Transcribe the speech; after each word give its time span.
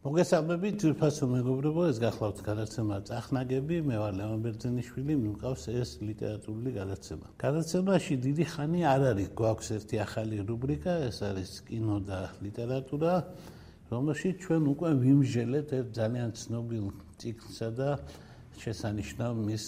მოგესალმებით 0.00 0.76
ძირფასო 0.80 1.26
მეგობრებო 1.28 1.82
ეს 1.90 1.98
გახლავთ 2.00 2.38
გადაცემა 2.44 2.96
წახნაგები. 3.04 3.80
მე 3.84 3.96
ვარ 4.00 4.14
ლევან 4.16 4.44
ბერძენიშვილი 4.46 5.16
მიმყავს 5.24 5.64
ეს 5.76 5.90
ლიტერატურული 6.00 6.72
გადაცემა. 6.72 7.26
გადაცემაში 7.36 8.16
დიდი 8.24 8.44
ხანი 8.48 8.80
არ 8.80 9.02
არის 9.10 9.28
გვაქვს 9.36 9.68
ერთი 9.76 9.96
ახალი 10.00 10.36
რუბრიკა 10.48 10.94
ეს 11.04 11.18
არის 11.20 11.50
კინო 11.68 11.98
და 12.08 12.20
ლიტერატურა 12.40 13.12
რომელშიც 13.92 14.34
ჩვენ 14.40 14.62
უკვე 14.72 14.90
ვიმჟელეთ 15.04 15.68
ერთ 15.78 15.88
ძალიან 16.00 16.30
ცნობილ 16.32 16.84
ციკლსა 17.20 17.68
და 17.76 17.90
შესანიშნავ 18.56 19.32
მის 19.36 19.64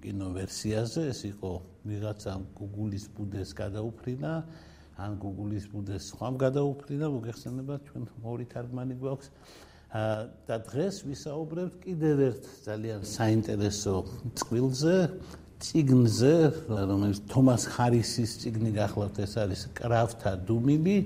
კინოვერსიაზე 0.00 1.00
ეს 1.12 1.20
იყო 1.36 1.52
ვიღაცა 1.84 2.32
Google-ის 2.56 3.04
ბუდეს 3.12 3.52
გადაუფრინა 3.60 4.32
ან 5.02 5.18
Google-ის 5.18 5.66
ბუდეს 5.72 6.12
სხვამ 6.14 6.38
გადაუფრინა, 6.38 7.06
მოგეხსენება 7.10 7.74
ჩვენ 7.90 8.02
ორი 8.22 8.46
თარგმანი 8.54 8.94
გვაქვს. 9.02 9.28
და 9.92 10.56
დღეს 10.64 11.04
ვისაუბრებთ 11.04 11.74
კიდევ 11.84 12.16
ერთ 12.32 12.44
ძალიან 12.64 13.00
საინტერესო 13.04 13.94
წყვილზე, 14.40 14.96
ციგნზე, 15.60 16.36
რომელიც 16.72 17.18
თომას 17.28 17.62
ხარისის 17.76 18.30
ციგნი 18.40 18.72
გახლავთ, 18.72 19.16
ეს 19.20 19.34
არის 19.36 19.62
კრავთა 19.76 20.32
დუმილი 20.48 20.96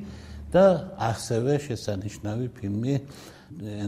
და 0.54 0.66
ასევე 1.02 1.58
შესანიშნავი 1.66 2.46
ფილმი 2.54 2.94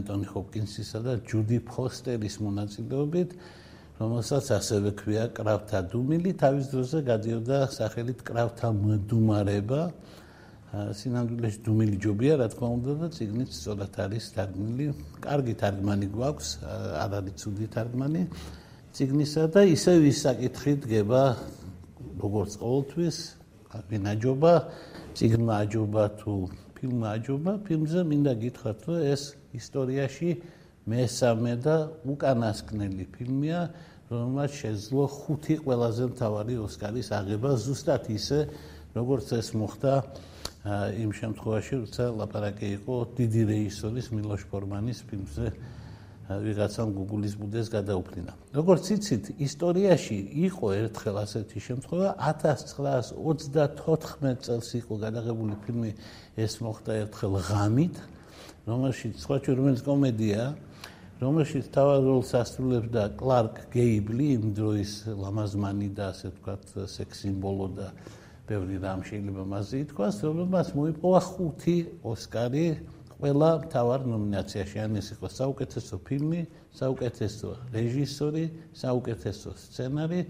ენტონი 0.02 0.27
ჰოპკინსისა 0.34 0.98
და 1.06 1.12
ჯუდი 1.22 1.58
ფოსტერის 1.70 2.36
მონაწილეობით. 2.42 3.38
რომელსაც 3.98 4.46
ასევე 4.58 4.91
ქვია 4.94 5.24
კრავთა 5.34 5.78
დუმილი, 5.91 6.30
თავის 6.38 6.66
დროზე 6.70 6.98
გადიოდა 7.02 7.58
სახელით 7.74 8.20
კრავთა 8.22 8.68
მდუმარება. 8.78 9.82
სინამდვილეში 10.68 11.60
დუმილი 11.64 11.96
ჯობია, 11.96 12.34
რა 12.38 12.46
თქმა 12.52 12.68
უნდა 12.77 12.92
და 13.00 13.06
ციგნით 13.16 13.50
სწორად 13.56 13.94
არის 14.05 14.24
თარგმნილი. 14.36 14.86
კარგი 15.24 15.55
თარგმანი 15.58 16.06
გვაქვს, 16.12 16.48
არ 17.02 17.10
არის 17.18 17.34
ცუდი 17.40 17.66
თარგმანი 17.72 18.22
ციგნისა 18.98 19.42
და 19.55 19.62
ისევ 19.68 20.00
ის 20.10 20.18
საკითხი 20.27 20.72
დგება 20.83 21.22
როგორც 22.18 22.52
ყოველთვის, 22.58 23.16
ვინაჯობა, 23.88 24.52
ციგნმა 25.14 25.55
აჯობა 25.62 26.02
თუ 26.18 26.33
ფილმმა 26.74 27.08
აჯობა, 27.18 27.52
ფილმზე 27.68 28.00
მინდა 28.10 28.33
გითხრათ, 28.42 28.78
რომ 28.88 28.98
ეს 29.12 29.22
ისტორიაში 29.55 30.28
მესამე 30.89 31.53
და 31.61 31.77
უკანასკნელი 32.08 33.05
ფილმია, 33.12 33.61
რომელმაც 34.08 34.50
შეძლო 34.56 35.05
ხუთი 35.12 35.55
ყველაზე 35.69 36.05
მთავარი 36.17 36.55
ოსკარის 36.64 37.08
აღება 37.12 37.50
ზუსტად 37.61 38.08
ისე, 38.08 38.48
როგორც 38.97 39.36
ეს 39.36 39.53
მოხდა 39.53 39.92
იმ 41.05 41.11
შემთხვევაში, 41.12 41.72
როცა 41.84 42.05
ლაპარაკი 42.19 42.69
იყო 42.80 42.95
დიდი 43.20 43.42
რეჟისორის 43.53 44.06
მილოშ 44.17 44.42
ფორმანის 44.48 44.98
ფილმზე 45.08 45.47
ვიღაცამ 46.28 46.92
Google-ის 46.92 47.41
ბუდეს 47.41 47.73
გადაუფრინა. 47.73 48.52
როგორც 48.52 48.85
იცით, 48.92 49.41
ისტორიაში 49.41 50.45
იყო 50.45 50.77
ერთხელ 50.77 51.24
ასეთი 51.24 51.57
შემთხვევა 51.57 52.20
1934 52.20 54.36
წელს 54.45 54.68
იყო 54.77 54.92
გადაღებული 55.08 55.57
ფილმი 55.64 55.96
ეს 56.36 56.61
მოხდა 56.61 57.08
ერთხელ 57.08 57.33
ღამით, 57.48 57.96
რომელშიც 58.68 59.24
სხვა 59.24 59.36
ჩვენს 59.41 59.80
კომედია 59.89 60.52
რომელშიც 61.18 61.67
თავად 61.74 62.05
როლს 62.06 62.30
ასრულებდა 62.39 63.02
კლარკ 63.18 63.56
გეიბლი, 63.74 64.27
იმ 64.39 64.45
დროის 64.55 64.92
ლამაზმანი 65.18 65.89
და 65.98 66.14
ასე 66.14 66.30
ვთქვათ, 66.30 66.62
სექს 66.95 67.24
სიმბოლო 67.27 67.67
და 67.74 67.89
ბევრი 68.46 68.79
რამ 68.79 69.02
შეიძლება 69.02 69.42
მასზე 69.51 69.80
ითქვას, 69.83 70.17
რომელმაც 70.23 70.70
მოიპოვა 70.79 71.20
ხუთი 71.27 71.77
ოსკარი 72.06 72.67
ყველა 73.18 73.51
მთავარ 73.67 74.01
ნომინაციაში. 74.14 74.79
ან 74.79 74.92
ეს 75.02 75.08
იყო 75.18 75.27
საუკეთესო 75.27 75.95
ფილმი, 76.06 76.40
საუკეთესო 76.79 77.48
რეჟისორი, 77.74 78.45
საუკეთესო 78.79 79.50
სცენარი, 79.58 80.20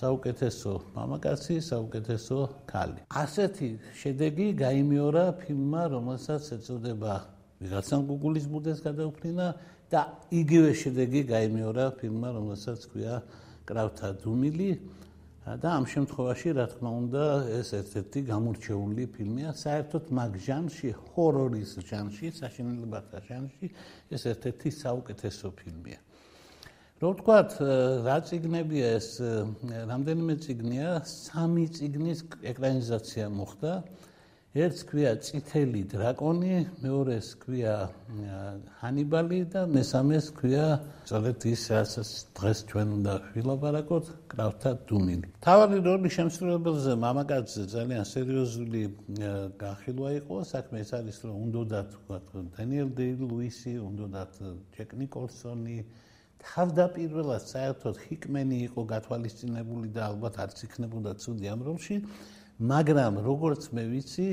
საუკეთესო 0.00 0.72
მამაკაცი, 0.96 1.56
საუკეთესო 1.60 2.38
ქალი. 2.64 3.00
ასეთი 3.12 3.68
შედეგი 4.00 4.46
გამოიმეორა 4.64 5.24
ფილმმა, 5.44 5.82
რომელსაც 5.92 6.42
ეწოდება 6.56 7.14
ვიღაცამ 7.60 8.02
Google-ის 8.08 8.46
ბუდეს 8.48 8.78
გადაუფრინა 8.86 9.46
და 9.88 10.00
იგივე 10.28 10.70
შედეგი 10.76 11.20
გამოიმეორა 11.32 11.84
ფილმმა, 12.00 12.28
რომელსაც 12.36 12.80
ქვია 12.92 13.22
კრავთა 13.68 14.08
დუმილი 14.20 14.70
და 15.56 15.68
ამ 15.80 15.84
შემთხვევაში, 15.88 16.48
რა 16.60 16.66
თქმა 16.68 16.90
უნდა, 16.92 17.24
ეს 17.56 17.68
ერთ-ერთი 17.72 18.20
გამორჩეული 18.28 19.04
ფილმია, 19.16 19.50
საერთოდ 19.56 20.04
მაგ 20.12 20.32
ჟანრში, 20.44 20.90
ჰორორის 20.92 21.70
ჟანრში, 21.88 22.26
საშინელებათა 22.36 23.18
ჟანრში, 23.28 23.66
ეს 24.12 24.22
ერთ-ერთი 24.28 24.68
საუკეთესო 24.76 25.48
ფილმია. 25.56 26.00
რო 27.00 27.08
ვთქვათ, 27.14 27.50
რა 28.04 28.16
ციგნებია 28.28 28.86
ეს, 28.98 29.08
რამდენიმე 29.88 30.34
ციგნია, 30.42 30.88
სამი 31.06 31.64
ციგნის 31.70 32.20
ეკრანიზაცია 32.42 33.26
მოხდა. 33.30 33.72
ერთს 34.58 34.82
ქვია 34.88 35.10
წითელი 35.22 35.82
დრაკონი, 35.92 36.54
მეორეს 36.82 37.28
ქვია 37.42 37.74
ჰანიბალი 38.80 39.40
და 39.52 39.62
მესამეს 39.70 40.30
ქვია 40.38 40.64
სწორედ 41.06 41.46
ის, 41.52 41.62
რასაც 41.74 42.10
დღეს 42.38 42.58
ჩვენ 42.70 42.88
უნდა 42.98 43.14
ვილაპარაკოთ, 43.34 44.06
კრავთა 44.32 44.72
დუმილი. 44.88 45.28
თავი 45.46 45.78
როლი 45.86 46.10
შემსრულებელზე 46.16 46.92
მამაკაცზე 47.04 47.62
ძალიან 47.76 48.04
სერიოზული 48.14 48.82
განხილვა 49.62 50.10
იყო, 50.20 50.36
საქმე 50.52 50.76
ეს 50.84 50.90
არის, 50.98 51.16
რომ 51.28 51.36
უნდათ 51.44 51.88
თქვა 51.94 52.18
დანიელ 52.58 52.90
დეი-ლუისი, 52.98 53.74
უნდათ 53.88 54.32
ჯეკ 54.74 54.90
ნიკოლსონი 54.98 55.78
თავდაპირველად 56.38 57.42
საერთოდ 57.50 57.96
ჰიკმენი 58.06 58.58
იყო 58.70 58.82
გათვალისწინებული 58.92 59.88
და 59.94 60.02
ალბათ 60.10 60.34
არც 60.44 60.58
იქნებოდა 60.66 61.14
ცუდი 61.18 61.46
ამ 61.50 61.60
როლში. 61.66 61.96
მაგრამ 62.58 63.22
როგორც 63.22 63.70
მე 63.70 63.84
ვიცი 63.86 64.28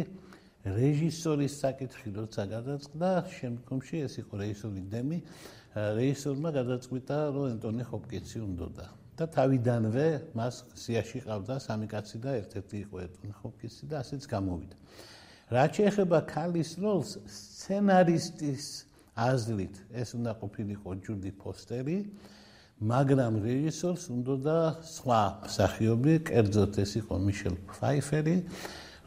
რეჟისორის 0.65 1.53
საკითხი 1.61 2.09
როცა 2.15 2.43
გადაწყდა 2.49 3.09
შემდგომში 3.29 3.97
ეს 4.01 4.17
იყო 4.17 4.33
რეჟისორი 4.41 4.81
დემი 4.89 5.19
რეჟისორმა 5.77 6.49
გადაწყვიტა 6.57 7.17
რომ 7.35 7.45
ენტონი 7.53 7.83
ჰოპკინსი 7.85 8.39
უნდოდა. 8.41 8.87
და 9.15 9.25
თავიდანვე 9.31 10.07
მას 10.35 10.55
სიაში 10.75 11.21
ყავდა 11.23 11.55
სამი 11.63 11.87
კაცი 11.87 12.17
და 12.19 12.31
ერთ-ერთი 12.41 12.77
იყო 12.83 12.95
ენტონი 13.05 13.33
ჰოპკინსი 13.39 13.85
და 13.87 13.95
ასეც 14.03 14.23
გამოვიდა. 14.27 14.75
რაც 15.55 15.71
შეეხება 15.77 16.19
ქალის 16.25 16.71
როლს 16.81 17.11
სცენარისტის 17.29 18.65
აზრით 19.15 19.75
ეს 20.01 20.09
უნდა 20.17 20.31
ყოფილიყო 20.41 20.89
ჯუდი 21.05 21.31
ფოსტერი 21.39 21.97
მაგრამ 22.75 23.39
რეჟისორს 23.39 24.09
უნდა 24.11 24.55
სხვა 24.83 25.19
მსახიობი, 25.47 26.13
კერძოდ 26.27 26.75
ეს 26.83 26.91
იყო 26.99 27.15
მიშელ 27.23 27.55
ფაიფერი, 27.71 28.35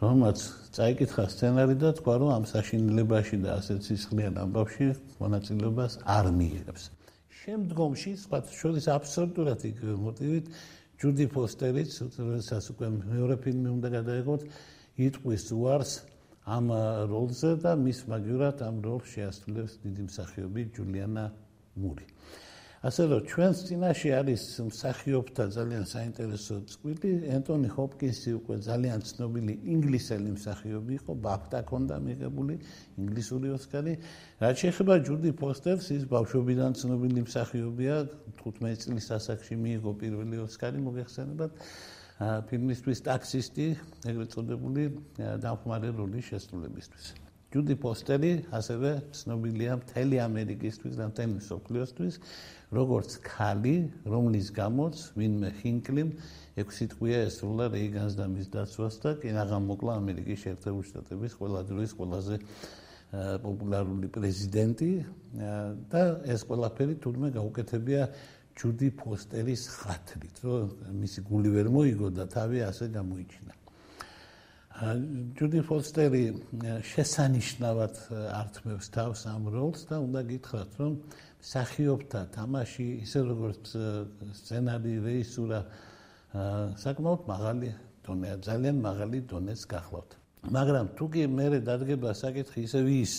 რომელიც 0.00 0.40
წაიკითხა 0.72 1.24
სცენარი 1.28 1.76
და 1.76 1.90
თქვა, 2.00 2.14
რომ 2.16 2.30
ამ 2.32 2.44
საშინელებაში 2.48 3.36
და 3.44 3.60
ასეთ 3.60 3.80
სისხლიან 3.84 4.40
ამბავში 4.40 4.86
მონაწილეობას 5.20 5.92
არ 6.08 6.26
მიიღებს. 6.38 6.82
შემდგომში, 7.28 8.10
სხვა 8.24 8.38
შორის 8.48 8.84
აბსოლუტურად 8.88 9.60
იგივე 9.68 9.94
მოტივით, 10.00 10.46
ჯუდი 10.96 11.26
ფოსტერიც, 11.28 11.90
რომელსაც 12.16 12.64
უკვე 12.72 12.86
მეორე 13.04 13.36
ფილმი 13.36 13.68
უნდა 13.76 13.88
გადაიღოთ, 14.00 14.40
იტყვის 14.96 15.44
უარს 15.52 15.92
ამ 16.48 16.72
როლზე 17.12 17.50
და 17.60 17.76
მის 17.76 17.98
მაგივრად 18.08 18.64
ამ 18.64 18.76
როლს 18.80 19.06
შეასრულებს 19.12 19.72
დიდი 19.84 20.02
მსახიობი 20.08 20.62
ჯულიანა 20.72 21.24
მური. 21.76 22.06
ასე 22.78 23.02
რომ 23.10 23.20
ჩვენს 23.26 23.58
წინაშე 23.66 24.10
არის 24.22 24.42
მსახიობთა 24.70 25.44
ძალიან 25.50 25.84
საინტერესო 25.90 26.54
წყვილი. 26.70 27.10
ენტონი 27.34 27.68
ჰოპკინსი 27.74 28.30
უკვე 28.38 28.56
ძალიან 28.62 29.00
ცნობილი 29.02 29.54
ინგლისელი 29.74 30.30
მსახიობი 30.38 30.92
იყო 31.02 31.12
ბაფტა 31.26 31.60
ქონდა 31.66 31.96
მიღებული 32.06 32.54
ინგლისური 33.02 33.48
ოსკარი. 33.58 33.92
რაც 34.38 34.54
შეეხება 34.62 34.94
ჯუდი 35.02 35.30
ფოსტერს 35.42 35.86
ის 35.98 36.04
ბავშვობიდან 36.06 36.70
ცნობილი 36.78 37.20
მსახიობია. 37.26 37.94
15 38.46 38.78
წლის 38.86 39.06
ასაკში 39.18 39.54
მიიღო 39.58 39.92
პირველი 39.98 40.36
ოსკარი 40.46 40.78
მოგეხსენებათ. 40.78 41.50
ფილმისთვის 42.18 42.98
ტაქსისტი 43.06 43.66
ეგრეთ 44.10 44.34
წოდებული 44.34 44.82
დამხმარე 45.42 45.94
როლის 45.94 46.30
შესრულებისთვის 46.34 47.27
ჯუდი 47.48 47.74
პოსტერი 47.80 48.32
ასევე 48.52 48.90
ცნობილია 49.16 49.78
მთელი 49.80 50.16
ამერიკისთვის 50.20 50.98
და 51.00 51.06
მთელი 51.08 51.38
მსოფლიოსთვის, 51.38 52.18
როგორც 52.76 53.14
ქალი, 53.24 53.76
რომლის 54.04 54.50
გამოც 54.52 54.96
ვინმე 55.16 55.50
ჰინკლიმ 55.62 56.10
ექვსი 56.60 56.86
თვეა 56.92 57.22
ესრულა 57.28 57.70
რეიგანს 57.72 58.18
და 58.20 58.26
მის 58.28 58.52
დაცვას 58.52 59.00
და 59.00 59.14
კი 59.22 59.32
აღამოკლა 59.32 59.96
ამერიკის 59.96 60.42
შეერთებული 60.44 60.88
შტატების 60.92 61.32
ყველა 61.40 61.60
დროის 61.72 61.92
ყველაზე 61.96 62.36
პოპულარული 63.16 64.08
პრეზიდენტი 64.12 64.90
და 65.88 66.02
ეს 66.28 66.44
ყველაფერი 66.44 67.00
თურმე 67.00 67.32
გაუკეთებია 67.32 68.02
ჯუდი 68.58 68.88
ფოსტერის 69.00 69.62
ხათრით, 69.70 70.42
რომ 70.44 70.92
მისი 71.00 71.24
გული 71.30 71.54
ვერ 71.54 71.72
მოიგო 71.72 72.08
და 72.12 72.26
თავი 72.28 72.66
ასე 72.68 72.90
გამოიჩინა. 72.92 73.57
ჯუდი 74.78 75.60
ფოსტერი 75.66 76.22
შესანიშნავად 76.86 77.96
ართმევს 78.30 78.86
თავს 78.94 79.24
ამ 79.26 79.48
როლს 79.50 79.80
და 79.90 79.98
უნდა 79.98 80.20
გითხრათ, 80.28 80.70
რომ 80.78 80.92
მსახიობთა 81.42 82.20
თამაში 82.30 82.86
ისე 83.02 83.20
როგორც 83.26 83.72
სცენარი, 84.38 84.92
რეჟისურა 85.02 85.60
საკმაოდ 86.78 87.26
მაღალი 87.26 87.70
დონეა, 88.06 88.36
ძალიან 88.46 88.76
მაღალი 88.78 89.18
დონეს 89.26 89.66
გახლავთ. 89.66 90.10
მაგრამ 90.46 90.86
თუ 90.94 91.04
კი 91.10 91.22
მე 91.26 91.46
დადგება 91.58 92.14
საკითხი 92.14 92.60
ისე 92.62 92.80
ვის 92.86 93.14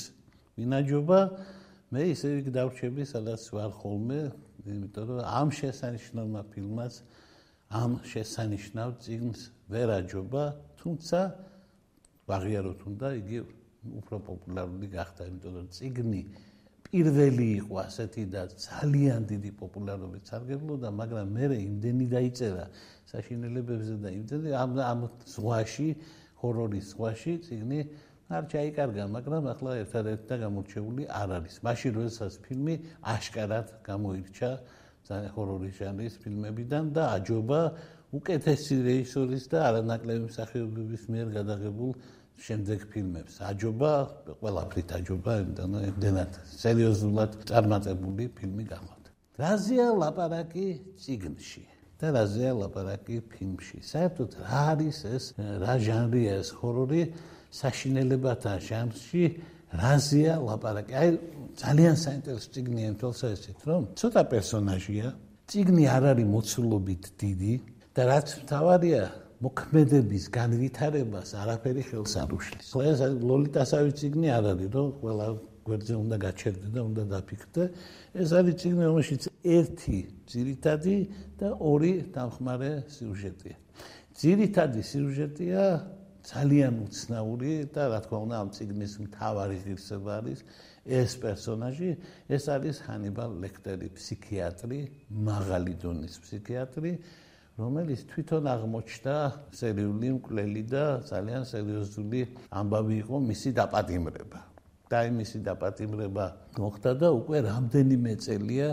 ვინაჯობა, 0.55 1.19
მე 1.91 2.01
ისე 2.15 2.27
იქ 2.39 2.47
დავრჩები, 2.55 3.03
სადაც 3.03 3.41
ვარ 3.51 3.71
ხოლმე, 3.75 4.19
იმიტომ 4.63 5.05
რომ 5.11 5.19
ამ 5.27 5.47
შესანიშნავმა 5.51 6.41
ფილმას 6.55 7.03
ამ 7.69 7.91
შესანიშნავ 8.07 8.89
წიგნს 9.03 9.39
ვერ 9.67 9.87
აჯობა, 9.99 10.43
თუმცა 10.79 11.48
ვაღიაროთ 12.29 12.79
უნდა 12.89 13.07
იგი 13.21 13.37
უფრო 13.99 14.15
პოპულარული 14.29 14.87
გახდა, 14.93 15.21
იმიტომ 15.29 15.53
რომ 15.57 15.67
წიგნი 15.75 16.21
პირველი 16.89 17.47
იყო 17.61 17.75
ასეთი 17.85 18.23
და 18.33 18.41
ძალიან 18.49 19.21
დიდი 19.29 19.51
პოპულარობით 19.61 20.23
სარგებლობდა, 20.29 20.89
მაგრამ 20.99 21.27
მე 21.37 21.45
იმდენი 21.69 22.05
დაიწერა 22.15 22.65
საშინელებებზე 23.11 23.95
და 24.03 24.09
იმდენი 24.19 24.49
ამ 24.61 24.71
ამ 24.91 25.01
ზღვაში, 25.33 25.89
ჰორორის 26.41 26.85
ზღვაში 26.93 27.33
წიგნი 27.45 27.79
არ 28.29 28.43
ჩაიკარგა, 28.53 29.03
მაგრამ 29.09 29.43
ახლა 29.53 29.71
ერთადერთი 29.83 30.25
და 30.29 30.35
გამორჩეული 30.45 31.03
არ 31.09 31.29
არის. 31.37 31.55
მაშინ 31.65 31.91
როდესაც 31.97 32.33
ფილმი 32.45 32.75
აშკარად 33.01 33.67
გამოირჩა 33.89 34.51
ჰორორის 35.09 35.73
ჟანრის 35.81 36.15
ფილმებიდან 36.21 36.93
და 36.93 37.03
აჯობა 37.17 37.61
უკეთესი 38.13 38.75
რეჟისორის 38.85 39.43
და 39.49 39.57
არანაკლები 39.69 40.29
მსახიობების 40.29 41.03
მიერ 41.13 41.27
გადაღებულ 41.37 41.91
შემდეგ 42.39 42.79
ფილმებს. 42.91 43.33
აჯობა, 43.49 43.91
ყველაფრით 44.39 44.89
აჯობა, 44.97 45.33
იმდანად 45.45 46.31
სერიოზულად 46.59 47.31
წარმატებული 47.49 48.25
ფილმი 48.37 48.63
გამოდგა. 48.73 49.09
რაზეა 49.39 49.87
ლაპარაკი 50.01 50.67
ციგნში 50.99 51.63
და 51.99 52.07
რაზეა 52.15 52.51
ლაპარაკი 52.59 53.17
ფილმში? 53.31 53.79
საერთოდ 53.91 54.29
რა 54.43 54.61
არის 54.73 54.99
ეს 55.15 55.25
რა 55.63 55.73
ჟანრია 55.79 56.33
ეს 56.43 56.49
ჰორორი? 56.59 57.03
საშინელებათა 57.59 58.53
ჟანრში 58.67 59.23
რაზეა 59.79 60.35
ლაპარაკი? 60.43 60.93
აი 60.99 61.09
ძალიან 61.59 61.95
საინტერესო 61.99 62.47
ციგნია 62.55 62.85
იმ 62.91 62.95
თვალსაზრისით, 62.99 63.59
რომ 63.67 63.81
ცოტა 63.99 64.23
პერსონაჟია, 64.31 65.07
ციგნი 65.49 65.83
არ 65.95 66.03
არის 66.13 66.27
მოცულობით 66.35 67.03
დიდი 67.19 67.53
და 67.95 68.01
რაც 68.11 68.27
მთავარია, 68.43 69.03
მოქმედების 69.39 70.25
განვითარებას 70.35 71.29
არაფერი 71.39 71.83
ხელს 71.87 72.13
არ 72.19 72.29
უშლის. 72.35 72.67
ეს 72.75 72.99
ლოლიტასავი 73.23 73.91
ციგნი 73.99 74.27
არ 74.35 74.45
არის, 74.51 74.69
რომ 74.75 74.87
ყველა 74.99 75.27
გვერდზე 75.63 75.95
უნდა 75.95 76.17
გაჩერდე 76.25 76.67
და 76.75 76.81
უნდა 76.89 77.03
დაფიქრდე. 77.13 77.63
ეს 78.19 78.29
არის 78.35 78.55
ციგნი, 78.59 78.83
რომელშიც 78.89 79.23
ერთი 79.55 79.99
ძირითადი 80.27 80.97
და 81.39 81.47
ორი 81.55 81.93
დამხმარე 82.11 82.71
სიუჟეტია. 82.91 83.55
ძირითადი 84.19 84.81
სიუჟეტია 84.83 85.63
ძალიან 86.19 86.73
უცნაური 86.83 87.53
და 87.71 87.83
რა 87.95 87.99
თქმა 88.03 88.17
უნდა 88.27 88.35
ამ 88.43 88.49
ციგნის 88.51 88.93
მთავარი 89.07 89.57
ღირსება 89.63 90.11
არის 90.19 90.39
ეს 90.83 91.11
პერსონაჟი, 91.23 91.89
ეს 92.27 92.43
არის 92.51 92.75
ჰანიბალ 92.85 93.31
ლექტერი, 93.39 93.87
ფსიქიატრი, 93.95 94.79
მაღალი 95.09 95.73
დონის 95.79 96.15
ფსიქიატრი, 96.19 96.91
რომელიც 97.59 98.07
თვითონ 98.07 98.43
აღმოჩნდა 98.55 99.15
სერიული 99.51 100.09
მკვლელი 100.15 100.63
და 100.71 100.83
ძალიან 101.11 101.43
სერიოზული 101.43 102.21
ამბავი 102.55 102.95
იყო 103.03 103.15
მისი 103.29 103.49
დაპატიმრება. 103.59 104.39
და 104.89 104.99
მისი 105.13 105.39
დაპატიმრება 105.45 106.25
მოხდა 106.57 106.91
და 106.97 107.07
უკვე 107.13 107.37
რამდენიმე 107.45 108.13
წელია 108.25 108.69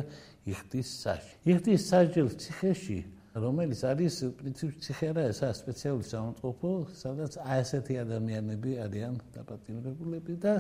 იხტის 0.48 0.88
საჯი. 1.04 1.32
იხტის 1.52 1.80
საჯის 1.92 2.32
ციხეში, 2.40 2.98
რომელიც 3.36 3.80
არის 3.84 4.14
პრინციპი 4.40 4.74
ციხერა, 4.80 5.22
ესა 5.28 5.48
სპეციალური 5.52 6.06
სამონტყოფო, 6.08 6.70
სადაც 6.96 7.32
აი 7.44 7.58
ესეთი 7.60 7.94
ადამიანები 8.00 8.70
არიან 8.86 9.14
დაპატიმრებულები 9.36 10.34
და 10.40 10.54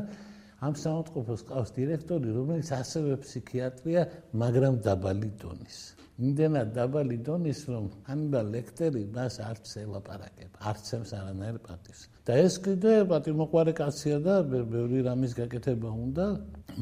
ამ 0.64 0.72
სამონტყოფოს 0.72 1.42
ყავს 1.50 1.70
დირექტორი, 1.76 2.28
რომელიც 2.32 2.68
ასევე 2.72 3.12
ფსიქიატრია, 3.20 4.02
მაგრამ 4.32 4.80
დაბალი 4.86 5.30
დონის. 5.36 5.78
იმდენად 6.16 6.68
დაბალი 6.72 7.16
დონის, 7.20 7.60
რომ 7.68 7.88
ამბა 8.08 8.40
ლექტერი 8.48 9.02
მას 9.12 9.34
არც 9.44 9.68
ელაპარაკება, 9.84 10.56
არც 10.64 10.86
ემს 10.96 11.10
არანაირ 11.12 11.58
პატივს. 11.60 12.00
და 12.26 12.32
ეს 12.42 12.54
კიდე 12.64 12.92
პატიმოყარე 13.06 13.72
კაცია 13.76 14.16
და 14.24 14.34
ბევრი 14.48 14.98
რამის 15.06 15.32
გაკეთება 15.36 15.90
უნდა, 15.92 16.26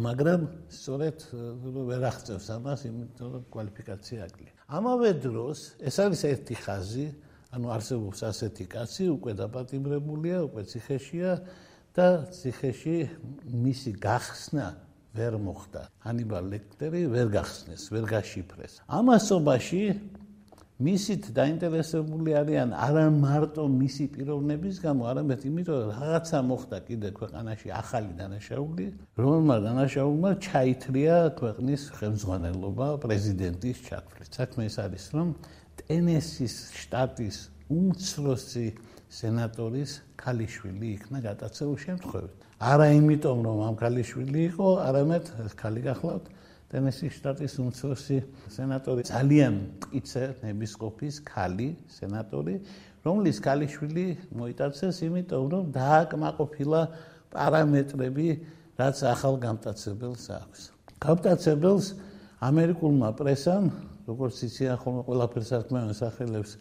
მაგრამ 0.06 0.40
სწორედ 0.70 1.18
ვერ 1.90 2.02
აღწევს 2.10 2.46
ამას, 2.54 2.80
იმიტომ 2.88 3.28
რომ 3.34 3.42
კვალიფიკაცია 3.52 4.18
აკლია. 4.24 4.52
ამავე 4.70 5.10
დროს 5.26 5.58
ეს 5.82 5.96
არის 6.00 6.20
ერთი 6.32 6.54
ხაზი, 6.64 7.06
ანუ 7.54 7.66
არსებობს 7.76 8.20
ასეთი 8.30 8.64
კაცი, 8.70 9.04
უკვე 9.18 9.32
დაპატიმრებულია, 9.42 10.36
უკვე 10.48 10.62
ციხეშია 10.70 11.30
და 11.94 12.26
ციხეში 12.34 12.96
მისი 13.54 13.90
გახსნა 14.02 14.66
ვერ 15.14 15.38
მოხდა. 15.38 15.82
ჰანიბალ 16.02 16.44
ლექტერი 16.50 17.06
ვერ 17.06 17.28
გახსნეს, 17.30 17.86
ვერ 17.94 18.04
გაშიფრეს. 18.10 18.82
ამასობაში 18.90 19.82
მისით 20.74 21.30
დაინტერესებული 21.30 22.34
არიან 22.34 22.74
არა 22.74 23.06
მარტო 23.14 23.62
მისი 23.70 24.04
პიროვნების 24.10 24.76
გამო, 24.82 25.02
არამედ 25.06 25.40
იმიტომ, 25.46 25.76
რომ 25.86 25.90
რაღაცა 26.02 26.38
მოხდა 26.50 26.78
კიდე 26.88 27.08
ქვეყანაში 27.14 27.68
ახალი 27.70 28.12
დანაშაული, 28.18 28.86
რომელმა 29.14 29.56
დანაშაულმა 29.62 30.30
ჩაითრია 30.42 31.16
ქვეყნის 31.38 31.82
ხელმძღვანელობა 31.94 32.88
პრეზიდენტის 33.06 33.78
ჩაქრით. 33.86 34.30
საქმე 34.34 34.62
ის 34.66 34.76
არის, 34.82 35.04
რომ 35.14 35.28
ტენესის 35.78 36.54
შტატის 36.74 37.36
უმცროსი 37.70 38.66
სენატორის 39.14 39.90
ქალიშვილი 40.18 40.88
იქნა 40.98 41.18
გადაცეულ 41.22 41.76
შემთხვევით. 41.86 42.38
არა 42.58 42.86
იმიტომ 42.98 43.38
რომ 43.46 43.58
ამ 43.68 43.74
ქალიშვილი 43.78 44.40
იყო, 44.50 44.68
არამედ 44.88 45.24
ქალი 45.54 45.80
გახლავთ 45.86 46.24
ტენესის 46.74 47.12
შტატის 47.14 47.54
უმცროსი 47.62 48.18
სენატორი, 48.50 49.02
ძალიან 49.06 49.52
მტკიცე 49.54 50.24
ნებისყოფის 50.42 51.14
ქალი 51.22 51.68
სენატორი, 51.94 52.54
რომლის 53.06 53.38
ქალიშვილი 53.46 54.06
მოიტაცეს 54.34 54.96
იმიტომ 55.06 55.44
რომ 55.54 55.64
დააკმაყოფილა 55.78 56.80
პარამეტრები, 57.30 58.28
რაც 58.74 58.96
ახალ 59.14 59.34
გამტაცებელს 59.46 60.24
აქვს. 60.40 60.60
გამტაცებელს 61.04 61.86
ამერიკულმა 62.42 63.08
პრესამ, 63.14 63.64
როგორც 64.10 64.36
იციან 64.48 64.76
ხოლმე 64.82 65.02
ყველაფერს 65.06 65.50
აკმევენ 65.60 65.94
სახელებს 65.94 66.52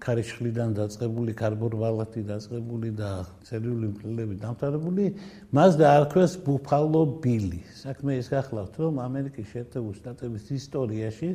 ქარიშხლიდან 0.00 0.72
დაწყებული 0.78 1.32
კარბონბალათი 1.36 2.22
დაწყებული 2.30 2.90
და 2.96 3.10
ცელული 3.44 3.90
მკვლელები 3.92 4.36
დამთავრებული 4.40 5.04
მას 5.52 5.76
დაარქვეს 5.76 6.36
ბუფალო 6.46 7.02
ბილი. 7.20 7.60
საქმე 7.84 8.16
ის 8.20 8.32
გახლავთ 8.32 8.74
რომ 8.80 9.00
ამერიკის 9.04 9.46
შეერთებული 9.52 9.96
შტატების 10.00 10.44
ისტორიაში 10.56 11.28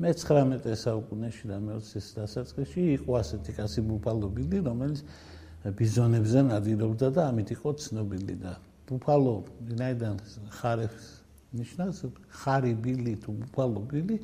მე-19 0.00 0.74
საუკუნეში 0.80 1.44
და 1.52 1.56
მე-20 1.60 2.10
დასაწყისში 2.18 2.82
იყო 2.98 3.12
ასეთი 3.20 3.52
კაცი 3.60 3.80
ბუფალო 3.86 4.26
ბილი 4.34 4.58
რომელიც 4.66 5.00
ბიზონებზე 5.60 6.40
ნადირობდა 6.50 7.08
და 7.14 7.30
ამით 7.30 7.48
იყო 7.54 7.70
ცნობილი 7.84 8.36
და 8.42 8.52
ბუფალო 8.88 9.34
ვინაიდან 9.70 10.14
ხარებს 10.58 11.19
ნიშნავს 11.58 11.98
ხარი 12.40 12.72
ბილი 12.84 13.14
თუ 13.22 13.30
ბუფალო 13.40 13.82
ბილი 13.90 14.16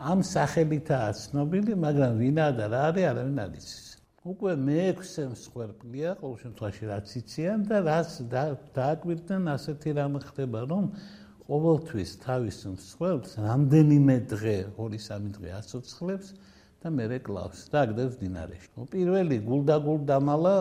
ამ 0.00 0.24
სახელითაა 0.24 1.10
ცნობილი, 1.20 1.72
მაგრამ 1.84 2.12
ვინა 2.20 2.46
და 2.56 2.66
რა 2.72 2.82
არის, 2.88 3.04
არავინ 3.10 3.38
არ 3.44 3.52
იცის. 3.60 3.86
უკვე 4.20 4.52
მე-6 4.60 5.32
მსხვერპლია, 5.32 6.08
ყოველ 6.20 6.36
შემთხვევაში 6.44 6.84
რაც 6.92 7.08
იციან 7.20 7.60
და 7.68 7.76
რაც 7.88 8.10
დააკვირდნენ 8.76 9.44
ასეთი 9.56 9.90
რამ 9.96 10.14
ხდება, 10.20 10.60
რომ 10.72 10.84
ყოველთვის 11.48 12.10
თავის 12.24 12.58
მსხვერპლს 12.76 13.32
რამდენიმე 13.48 14.16
დღე, 14.32 14.56
2-3 14.76 15.32
დღე 15.36 15.48
აცოცხლებს 15.60 16.28
და 16.80 16.88
მე 16.88 17.18
კლავს 17.20 17.68
და 17.68 17.82
აგდებს 17.84 18.14
დინარეში. 18.16 18.68
ნუ 18.72 18.84
პირველი 18.88 19.36
გულდაგულ 19.44 19.98
დამალა, 20.08 20.54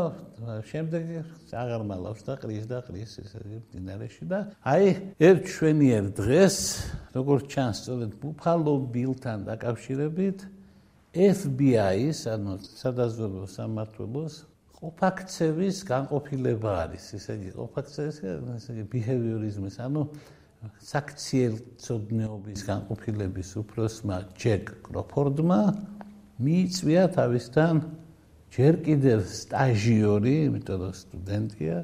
შემდეგი 0.68 1.22
აღარ 1.56 1.84
მალავს 1.88 2.22
და 2.28 2.34
ყრის 2.44 2.66
და 2.68 2.80
ყრის 2.84 3.12
ესე 3.24 3.40
დინარეში 3.72 4.26
და 4.28 4.40
აი 4.68 4.86
ერთ 5.16 5.44
შვენიერ 5.48 6.06
დღეს 6.20 6.58
როგორც 7.16 7.44
ჩანს, 7.56 7.76
სწორედ 7.80 8.12
ბუფალო 8.20 8.74
ბილთან 8.92 9.48
დაკავშირებით 9.48 10.40
FBI-ის, 11.10 12.20
ანუ 12.28 12.54
სადაზვერვო 12.68 13.46
სამართლოს 13.56 14.34
ოფაქცევის 14.80 15.78
განყოფილება 15.88 16.72
არის, 16.84 17.06
ესე 17.16 17.34
იგი 17.40 17.50
ოფაქცევის, 17.64 18.20
ესე 18.60 18.70
იგი 18.76 18.84
behaviorism-ის, 18.92 19.80
ანუ 19.88 20.04
საქციელ 20.84 21.56
ცოდნეობის 21.80 22.64
განყოფილების 22.68 23.50
უფროსმა 23.64 24.18
ჯეკ 24.36 24.72
კროფორდმა 24.84 25.60
მიიწვია 26.40 27.04
თავისთან 27.16 27.80
ჯერ 28.56 28.76
კიდევ 28.86 29.20
სტაჟიორი, 29.28 30.36
იმიტომ 30.50 30.78
რომ 30.84 30.94
სტუდენტია, 31.00 31.78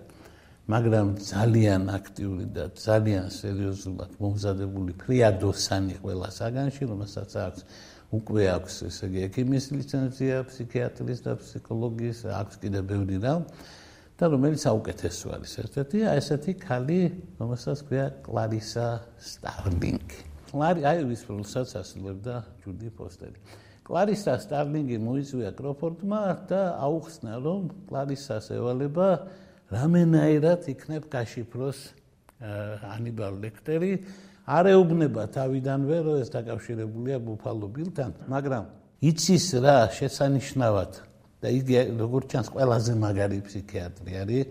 მაგრამ 0.71 1.07
ძალიან 1.21 1.83
აქტიური 1.91 2.45
და 2.55 2.63
ძალიან 2.74 3.25
სერიოზულად 3.35 4.12
მომზადებული 4.17 4.95
ფრიადოსანი 5.01 6.00
ყველა 6.00 6.29
საგანში, 6.39 6.83
რომელსაც 6.88 7.31
აქვს 7.45 7.62
უკვე 8.15 8.43
აქვს 8.55 8.75
ესე 8.88 9.03
იგი 9.12 9.19
ექიმის 9.27 9.65
ლიცენზია, 9.75 10.38
ფსიქიატრის 10.47 11.19
და 11.25 11.33
ფსიქოლოგიის, 11.41 12.19
აქვს 12.39 12.55
კიდევ 12.63 12.83
ბევრი 12.95 13.17
რამ. 13.27 13.43
და 14.15 14.31
რომელიც 14.31 14.63
აუკეთესო 14.71 15.27
არის 15.35 15.53
ერთ-ერთი 15.59 16.00
ესეთი 16.07 16.53
ქალი, 16.63 17.01
რომელსაც 17.35 17.79
ქვია 17.83 18.05
კლარისა 18.24 18.88
სტარლინგი. 19.19 20.19
კლარი 20.55 20.81
აი 20.88 21.03
ის 21.12 21.21
პროცესს 21.27 21.75
ასრულებდა 21.75 22.35
ჯუდი 22.63 22.89
ფოსტერი. 22.95 23.39
კლარისა 23.85 24.33
სტარლინგი 24.41 24.97
მოიწვია 24.97 25.51
კროფორდმა 25.53 26.21
და 26.49 26.61
აუხსნა, 26.81 27.33
რომ 27.37 27.61
კლარისას 27.85 28.49
ევალება 28.57 29.09
რამენაირად 29.69 30.65
იქნებ 30.73 31.03
გაშიფროს 31.13 31.79
ანიბალ 32.95 33.33
ლექტერი. 33.45 33.93
არეუბნება 34.45 35.23
თავიდანვე, 35.37 35.97
რომ 36.05 36.15
ეს 36.21 36.29
დაკავშირებულია 36.33 37.17
ბუფალო 37.21 37.67
ბილთან, 37.77 38.11
მაგრამ 38.29 38.63
იცის 39.05 39.47
რა 39.61 39.77
შესანიშნავად 39.93 40.91
და 41.41 41.47
იგი 41.49 41.73
როგორც 42.01 42.25
ჩანს 42.33 42.47
ყველაზე 42.53 42.93
მაგარი 43.05 43.37
ფსიქიატრი 43.45 44.13
არის. 44.21 44.45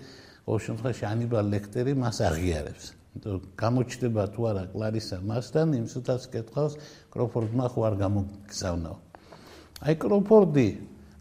ყოველ 0.46 0.60
შემთხვევაში 0.66 1.04
ანიბალ 1.10 1.44
ლექტერი 1.54 1.92
მას 1.98 2.16
აღიარებს. 2.22 2.84
იმიტომ 3.14 3.38
გამოჩნდება 3.62 4.22
თუ 4.34 4.40
არა 4.50 4.64
კლარისა 4.74 5.16
მასთან 5.30 5.68
იმ 5.78 5.86
სიტყვას 5.90 6.22
კითხავს 6.34 6.74
კროფორდმა 7.14 7.66
ხო 7.70 7.80
არ 7.88 7.94
გამოგზავნაო 8.02 9.03
აი 9.84 9.94
კროფორდი 10.00 10.68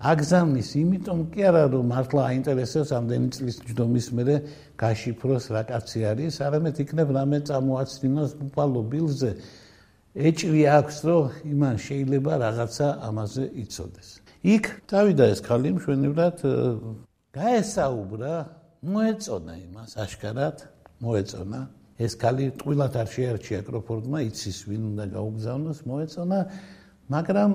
აგზავნის 0.03 0.69
იმიტომ 0.79 1.19
კი 1.31 1.43
არა 1.47 1.63
რომ 1.73 1.89
მართლა 1.91 2.21
აინტერესებს 2.31 2.91
ამდენი 2.95 3.29
წლის 3.35 3.57
ჯდომის 3.67 4.07
მერე 4.15 4.35
გაშიფროს 4.79 5.45
რა 5.55 5.61
კაცი 5.67 5.99
არის 6.11 6.39
არამედ 6.47 6.79
იქნებ 6.83 7.09
რამე 7.17 7.39
წამოაცდინოს 7.47 8.31
ბუფალო 8.39 8.81
ბილზე. 8.91 9.31
ეჭვი 10.13 10.63
აქვს 10.77 10.97
რომ 11.07 11.23
იმან 11.53 11.75
შეიძლება 11.87 12.33
რაღაცა 12.43 12.87
ამაზე 13.07 13.43
იცოდეს. 13.63 14.09
იქ 14.43 14.65
დავიდა 14.91 15.25
ეს 15.33 15.39
ხალი 15.47 15.69
მშვენივრად 15.79 16.37
გაესაუბრა 17.35 18.33
მოეწონა 18.83 19.53
იმას 19.67 19.91
აშკარად 20.03 20.57
მოეწონა. 21.03 21.61
ეს 21.99 22.13
ხალი 22.19 22.45
ტყილად 22.59 22.93
არ 23.01 23.07
შეერჩია 23.15 23.59
კროფორდმა 23.67 24.19
იცის 24.27 24.59
ვინ 24.67 24.83
უნდა 24.91 25.05
გაუგზავნოს 25.15 25.79
მოეწონა 25.87 26.39
მაგრამ 27.11 27.51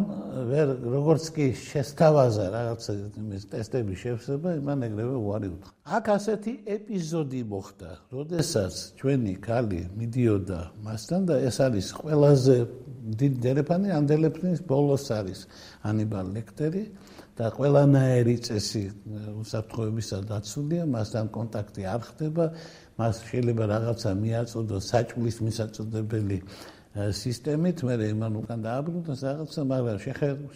ვერ 0.52 0.68
როგორც 0.92 1.24
კი 1.32 1.46
შესთავაზა 1.56 2.46
რაღაცა 2.52 2.92
იმის 3.16 3.44
ტესტები 3.48 3.94
შევსება 3.96 4.50
იმან 4.60 4.78
ეგრევე 4.88 5.16
უარი 5.24 5.48
უთხრა. 5.56 5.72
აქ 5.88 6.04
ასეთი 6.16 6.52
ეპიზოდი 6.76 7.40
მოხდა 7.48 7.90
როდესაც 8.12 8.74
ჩვენი 9.00 9.34
ხალი 9.40 9.80
მიდიოდა 9.96 10.60
მასთან 10.84 11.20
და 11.32 11.34
ეს 11.48 11.56
არის 11.64 11.86
ყველაზე 11.96 12.56
დიდი 13.08 13.38
დელეფანი 13.40 13.88
ამ 13.96 14.04
დელეფნის 14.04 14.60
ბოლოს 14.68 15.06
არის 15.16 15.40
ანიბალ 15.80 16.26
ლექტერი 16.36 16.84
და 17.38 17.46
ყველანაირი 17.56 18.36
წესი 18.44 18.84
უსაფრთხოებისა 19.40 20.18
დაცულია 20.28 20.84
მასთან 20.92 21.24
კონტაქტი 21.32 21.82
არ 21.88 22.00
ხდება 22.04 22.44
მას 23.00 23.14
შეიძლება 23.30 23.64
რაღაცა 23.72 24.10
მიაწოდოს 24.12 24.84
საჭმლის 24.92 25.36
მისაწოდებელი 25.46 26.38
სისტემით 27.22 27.84
მე 27.86 27.94
იმან 28.12 28.32
უკან 28.42 28.58
დააბრუნოს 28.66 29.20
რაღაცა 29.28 29.62
მაგრამ 29.72 29.98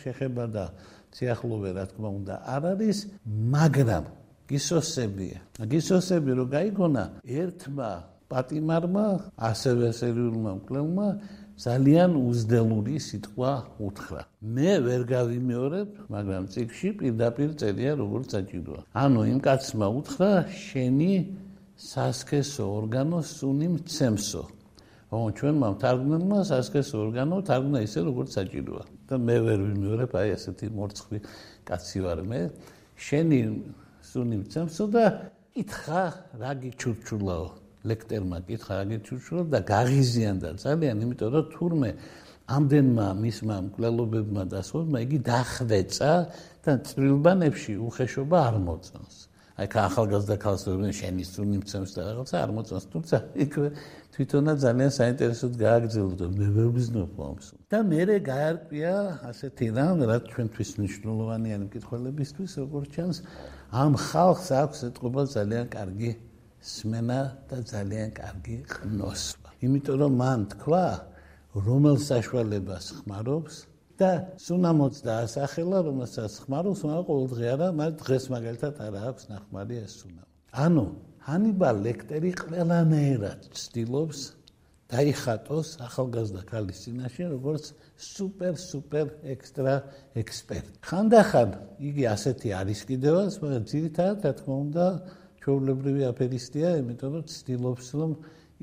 შეხება 0.03 0.45
და 0.57 0.65
სიახლოვე 1.17 1.71
რა 1.77 1.85
თქმა 1.93 2.09
უნდა 2.19 2.35
არ 2.55 2.63
არის 2.73 2.99
მაგრამ 3.55 4.05
გისოსებია 4.51 5.39
გისოსები 5.73 6.33
რო 6.39 6.45
გაიგონა 6.57 7.05
ერთმა 7.23 7.91
პატიმარმა 8.33 9.07
ასევე 9.51 9.89
სერიულმა 10.01 10.53
მკვლელმა 10.59 11.09
ძალიან 11.63 12.17
უზდელური 12.17 12.97
სიტყვა 13.07 13.53
უთხრა. 13.87 14.23
მე 14.57 14.73
ვერ 14.87 15.03
გავიმეორებ, 15.15 15.89
მაგრამ 16.15 16.43
ციკში 16.53 16.89
პირდაპირ 16.99 17.51
წერია 17.61 17.93
როგორც 18.03 18.29
საჭიროა. 18.35 18.81
ანუ 19.05 19.21
იმ 19.33 19.39
კაცმა 19.47 19.87
უთხრა, 20.01 20.33
შენი 20.49 21.13
სასქესო 21.77 22.65
ორგანო 22.79 23.21
სუნი 23.37 23.69
მცემსო. 23.77 24.43
ო 25.13 25.19
ჩვენმა 25.37 25.69
თარგმნელმა 25.83 26.39
სასქესო 26.49 26.95
ორგანო 27.05 27.37
თარგმნა 27.45 27.79
ისე 27.85 28.01
როგორც 28.09 28.29
საჭიროა. 28.37 28.85
და 29.09 29.15
მე 29.21 29.37
ვერ 29.45 29.61
ვიმეორებ, 29.69 30.13
აი 30.17 30.29
ესეთი 30.37 30.67
მორცხლი 30.73 31.19
კაცი 31.69 31.99
ვარ 32.05 32.21
მე. 32.25 32.41
შენი 32.97 33.41
სუნი 34.09 34.37
მცემსო 34.43 34.85
და 34.89 35.05
ითხა 35.53 36.03
რა 36.41 36.53
გიჩურჩულაო. 36.63 37.49
ლექტერმა 37.83 38.39
კითხა 38.47 38.75
აგეჩუშულა 38.83 39.45
და 39.51 39.61
გაღიზიანდა 39.67 40.51
ძალიან, 40.63 40.97
იმიტომ 41.03 41.31
რომ 41.35 41.47
თურმე 41.55 41.91
ამდენმა 42.57 43.07
მისმა 43.23 43.57
მკვლელობებმა 43.67 44.43
და 44.53 44.61
სხვა 44.63 44.99
იგი 45.07 45.19
დახვეწა 45.27 46.13
და 46.63 46.73
წრილბანებში 46.87 47.73
უხეშობა 47.83 48.39
არ 48.49 48.57
მოწონს. 48.67 49.17
აი 49.53 49.67
ხა 49.69 49.81
ახალგაზრდა 49.89 50.37
ქალს 50.41 50.63
რომ 50.65 50.93
შენის 50.97 51.29
თუ 51.37 51.43
მიმცემს 51.45 51.91
და 51.93 52.01
რაღაცა 52.09 52.37
არ 52.41 52.51
მოწონს, 52.57 52.85
თუმცა 52.93 53.17
იქ 53.45 53.53
თვითონაც 54.13 54.57
ძალიან 54.65 54.91
საინტერესოდ 54.97 55.53
გააგრძელო 55.61 56.15
და 56.21 56.27
მე 56.33 56.47
ვერ 56.57 56.69
ვიზნობ 56.73 57.11
ამს. 57.29 57.47
და 57.69 57.79
მეરે 57.85 58.17
გაარკვია 58.33 58.95
ასეთი 59.29 59.67
რამ, 59.77 59.99
რაც 60.09 60.23
ჩვენთვის 60.33 60.71
მნიშვნელოვანია 60.81 61.57
მკითხველებისთვის, 61.69 62.53
როგორც 62.65 62.89
ჩანს, 62.97 63.17
ამ 63.73 63.93
ხალხს 64.09 64.49
აქვს 64.63 64.79
ეთყობა 64.89 65.23
ძალიან 65.37 65.67
კარგი 65.77 66.11
სმენა 66.63 67.21
და 67.49 67.57
ძალიან 67.73 68.09
კარგი 68.17 68.57
ყნოსვა. 68.73 69.49
იმიტომ 69.65 69.97
რომ 70.01 70.13
მან 70.23 70.41
თქვა, 70.53 70.87
რომელ 71.53 71.97
საშუალებას 72.01 72.85
ხმარობს 73.01 73.55
და 74.03 74.11
სუნამოც 74.43 74.95
დაასახელა, 75.07 75.79
რომელსაც 75.89 76.33
ხმარობს, 76.43 76.81
მაგრამ 76.87 77.07
ყოველდღე 77.09 77.47
არა, 77.55 77.69
მაგრამ 77.79 77.99
დღეს 78.03 78.25
მაგალითად 78.35 78.75
არა 78.87 79.01
აქვს 79.13 79.25
ნახმარი 79.33 79.75
ეს 79.87 79.93
სუნამ. 80.03 80.29
ანუ 80.53 80.87
ჰანიბალ 81.27 81.77
ლექტერი 81.87 82.31
ყველანაირად 82.43 83.41
ცდილობს 83.55 84.21
დაიხატოს 84.93 85.69
ახალგაზრდა 85.87 86.43
ქალის 86.51 86.79
წინაშე 86.85 87.25
როგორც 87.33 87.65
სუპერ 87.97 88.55
სუპერ 88.61 89.07
ექსტრა 89.35 89.75
ექსპერტი. 90.21 90.77
ხანდახან 90.85 91.51
იგი 91.89 92.05
ასეთი 92.13 92.49
არის 92.61 92.81
კიდევაც, 92.91 93.33
მაგრამ 93.41 93.65
ძირითადად 93.73 94.19
რა 94.27 94.33
თქმა 94.37 94.57
უნდა 94.67 94.87
ჩვეულებრივი 95.41 96.03
აფერისტია, 96.13 96.69
იმიტომ 96.83 97.11
რომ 97.17 97.25
ცდილობს 97.33 97.87
რომ 98.03 98.13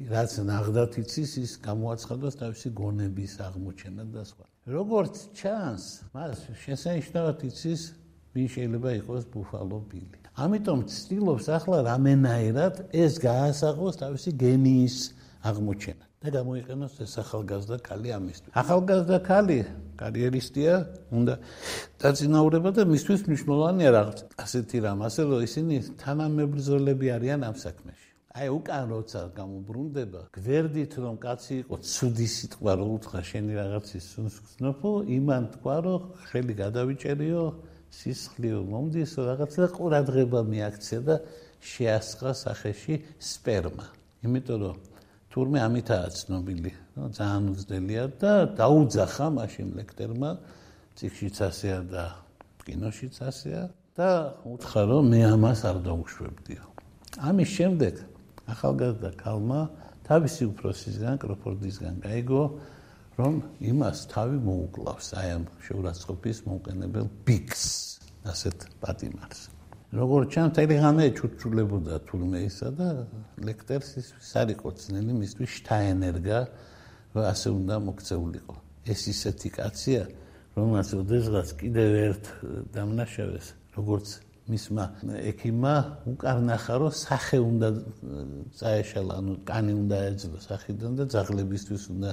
რაც 0.08 0.32
ნაღდათ 0.48 0.94
იცის 1.04 1.32
ის 1.44 1.52
გამოაცხადოს 1.60 2.34
თავისი 2.40 2.70
გონების 2.72 3.34
აღმოჩენა 3.44 4.04
და 4.14 4.24
სხვა. 4.24 4.46
როგორც 4.70 5.16
ჩანს, 5.36 5.84
მას 6.16 6.38
შესანიშნავად 6.64 7.38
იცის 7.50 7.82
ვინ 8.32 8.48
შეიძლება 8.56 8.90
იყოს 9.04 9.24
ბუფალო 9.34 9.80
ბილი. 9.92 10.20
ამიტომ 10.40 10.80
ცდილობს 10.88 11.46
ახლა 11.52 11.78
რამენაირად 11.90 12.76
ეს 12.96 13.14
გაასაღოს 13.20 13.96
თავისი 14.00 14.30
გენიის 14.40 14.98
აღმოჩენა. 15.44 16.06
და 16.20 16.30
გამოიყენოს 16.36 16.94
ეს 17.00 17.14
ახალგაზრდა 17.24 17.78
ქალი 17.80 18.10
ამისთვის. 18.12 18.52
ახალგაზრდა 18.52 19.18
ქალი 19.24 19.60
კარიერისტია, 19.96 20.74
უნდა 21.16 21.34
დაწინაურება 21.96 22.70
და 22.76 22.84
მისთვის 22.92 23.20
მნიშვნელოვანია 23.28 23.90
რაღაც 23.96 24.18
ასეთი 24.44 24.78
რამ, 24.84 25.00
ასე 25.08 25.22
რომ 25.32 25.40
ისინი 25.48 25.76
თანამებრძოლები 26.04 27.08
არიან 27.16 27.40
ამ 27.48 27.56
საქმეში. 27.56 28.09
აი 28.40 28.50
უკან 28.56 28.92
როცა 28.94 29.22
გამობრუნდება, 29.36 30.20
გვერდით 30.32 30.94
რომ 31.04 31.16
კაცი 31.20 31.54
იყო 31.60 31.76
ცუდი 31.84 32.28
სიტყვა 32.32 32.74
რო 32.80 32.86
უთხრა 32.96 33.22
შენი 33.30 33.54
რაღაცის 33.60 34.06
სუნსკნოფო, 34.16 34.92
იმან 35.20 35.44
თქვა 35.60 35.76
რომ 35.84 36.06
ხელი 36.30 36.54
გადავიჭერიო, 36.64 37.44
სისხლიო 38.00 38.60
მომდისო, 38.72 39.20
რაღაცა 39.28 39.66
ყურადღება 39.76 40.40
მიაქცია 40.48 41.00
და 41.04 41.16
შეასხა 41.60 42.32
სახეში 42.32 42.96
სპერმა. 43.20 43.86
იმიტომ 44.24 44.58
რომ 44.64 44.78
თურმე 45.36 45.60
ამითაა 45.68 46.08
ცნობილი, 46.16 46.72
რომ 46.96 47.10
ძალიან 47.20 47.44
უძდელია 47.54 48.04
და 48.24 48.34
დაუძახა 48.56 49.28
მაშინ 49.36 49.68
ლექტერმა 49.78 50.32
ციხშიც 50.96 51.38
ასეა 51.50 51.80
და 51.92 52.04
კინოშიც 52.64 53.16
ასეა 53.20 53.64
და 54.00 54.10
უთხრა 54.48 54.84
რომ 54.88 55.04
მე 55.12 55.22
ამას 55.36 55.60
არ 55.70 55.78
დავუშვებდიო. 55.84 56.64
ამის 57.20 57.50
შემდეგ 57.58 57.94
ახალგაზრდა 58.54 59.12
ქალმა 59.20 59.62
თავისი 60.10 60.44
უფროსისგან 60.50 61.16
კროფორდისგან 61.22 61.96
გაიგო 62.06 62.44
რომ 63.20 63.34
იმას 63.72 64.00
თავი 64.14 64.38
მოუკლავს 64.48 65.08
აი 65.20 65.30
ამ 65.38 65.44
შეურაცხყოფის 65.68 66.38
მოყენებელ 66.48 67.08
ბიქს 67.28 67.64
ასეთ 68.32 68.58
პატიმარს. 68.82 69.42
როგორ 69.90 70.22
ჩანს 70.34 70.54
ტელეგრამე 70.56 71.06
ჩუჩულებოდა 71.18 71.96
თურმე 72.08 72.40
ისა 72.46 72.70
და 72.78 72.88
ლექტერს 73.42 73.90
ის 74.00 74.08
არ 74.38 74.48
იყო 74.56 74.70
ძნელი 74.82 75.14
მისთვის 75.20 75.50
შტაენერგა 75.60 76.40
ასე 77.34 77.48
უნდა 77.60 77.76
მოქცეულიყო. 77.90 78.56
ეს 78.90 79.02
ისეთი 79.14 79.50
კაცია 79.60 80.02
რომელსაც 80.56 80.90
ოდესღაც 81.02 81.48
კიდევ 81.60 81.90
ერთ 82.08 82.24
დამნაშავეს 82.74 83.48
როგორც 83.78 84.08
მისმა 84.50 84.86
ექიმა 85.32 85.74
უკარნახა 86.10 86.76
რომ 86.82 86.94
სახე 87.00 87.38
უნდა 87.40 87.70
წაეშალა 88.60 89.14
ანუ 89.22 89.34
კანი 89.50 89.74
უნდა 89.82 89.98
ეძლო 90.10 90.40
სახიდან 90.46 90.92
და 91.00 91.04
ძაღლებისთვის 91.14 91.84
უნდა 91.94 92.12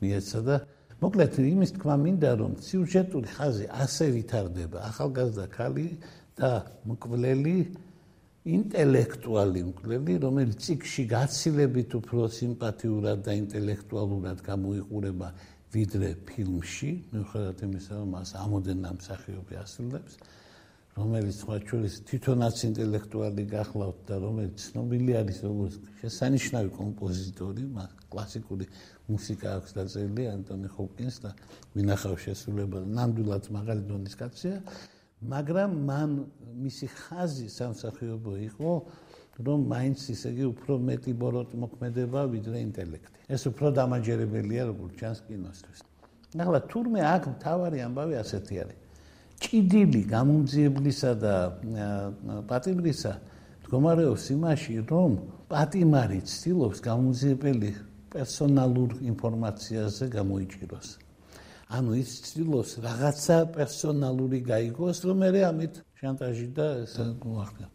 მიეცა 0.00 0.40
და 0.48 0.56
მოკლედ 1.00 1.34
იმის 1.40 1.70
თქმა 1.76 1.96
მინდა 2.04 2.30
რომ 2.40 2.52
სიუჟეტური 2.66 3.28
ხაზი 3.36 3.66
ასე 3.84 4.06
ვითარდება 4.16 4.78
ახალგაზრდა 4.90 5.46
ქალი 5.56 5.86
და 6.36 6.50
მკვლელი 6.90 7.56
ინტელექტუალი 8.40 9.60
მკვლელი 9.70 10.14
რომელიც 10.24 10.56
ციკში 10.64 11.02
გაცილებით 11.14 11.90
უფრო 12.00 12.20
სიმპათიურად 12.40 13.18
და 13.24 13.32
ინტელექტუალურად 13.40 14.38
გამოიყურება 14.44 15.28
ვიდრე 15.70 16.10
ფილმში, 16.26 16.90
მიუხედავად 17.14 17.60
იმისა, 17.62 17.92
რომ 18.00 18.08
მას 18.16 18.30
ამოდენა 18.42 18.90
მსახიობი 18.96 19.54
ასრულებს, 19.60 20.16
რომელიც 20.98 21.36
სხვა 21.42 21.56
ჩვენის 21.68 21.94
თვითონაც 22.08 22.56
ინტელექტუალი 22.66 23.44
გახლავთ 23.50 23.98
და 24.10 24.16
რომელიც 24.24 24.56
ცნობილი 24.70 25.12
არის 25.20 25.38
როგორც 25.46 25.74
შესანიშნავი 26.00 26.70
კომპოზიტორი, 26.80 27.62
მას 27.76 27.90
კლასიკური 28.10 28.66
მუსიკა 29.10 29.48
აქვს 29.60 29.70
დაწერილი 29.78 30.24
ანტონი 30.34 30.68
ჰოპკინს 30.74 31.16
და 31.22 31.30
ვინახავ 31.78 32.16
შესრულება 32.24 32.82
ნამდვილად 32.90 33.44
მაღალი 33.54 33.82
დონის 33.86 34.14
კაცია, 34.18 34.56
მაგრამ 35.30 35.70
მან 35.86 36.10
მისი 36.64 36.86
ხაზი 36.90 37.46
სამსახიობო 37.54 38.32
იყო 38.50 38.72
რომ 39.46 39.58
მაინც 39.72 40.00
ისე 40.12 40.28
იგი 40.34 40.44
უფრო 40.52 40.72
მეტი 40.90 41.12
ბოროტ 41.22 41.50
მოქმედება 41.62 42.20
ვიდრე 42.34 42.58
ინტელექტი. 42.66 43.18
ეს 43.30 43.42
უფრო 43.48 43.66
დამაჯერებელია 43.78 44.62
როგორც 44.68 44.92
ჩანს 45.00 45.18
კინოსთვის. 45.28 45.80
ახლა 46.44 46.60
თურმე 46.70 47.00
აქ 47.14 47.22
მთავარი 47.34 47.78
ამბავი 47.86 48.14
ასეთი 48.22 48.54
არის. 48.62 48.89
ჭიდილი 49.40 50.02
გამომძიებლისა 50.14 51.12
და 51.24 51.34
პატიმრისა 52.50 53.12
მდგომარეობს 53.64 54.24
იმაში, 54.36 54.74
რომ 54.90 55.10
პატიმარი 55.50 56.20
ცდილობს 56.26 56.78
გამომძიებელი 56.84 57.70
პერსონალურ 58.12 58.90
ინფორმაციაზე 59.10 60.04
გამოიჭიროს. 60.16 60.88
ანუ 61.70 61.90
ის 62.02 62.10
ცდილობს 62.26 62.70
რაღაცა 62.84 63.36
პერსონალური 63.56 64.38
გაიგოს, 64.42 64.98
რომ 65.06 65.16
მე 65.22 65.42
ამით 65.50 65.74
შანტაჟი 66.00 66.48
და 66.56 66.66
მოახდინა. 67.24 67.68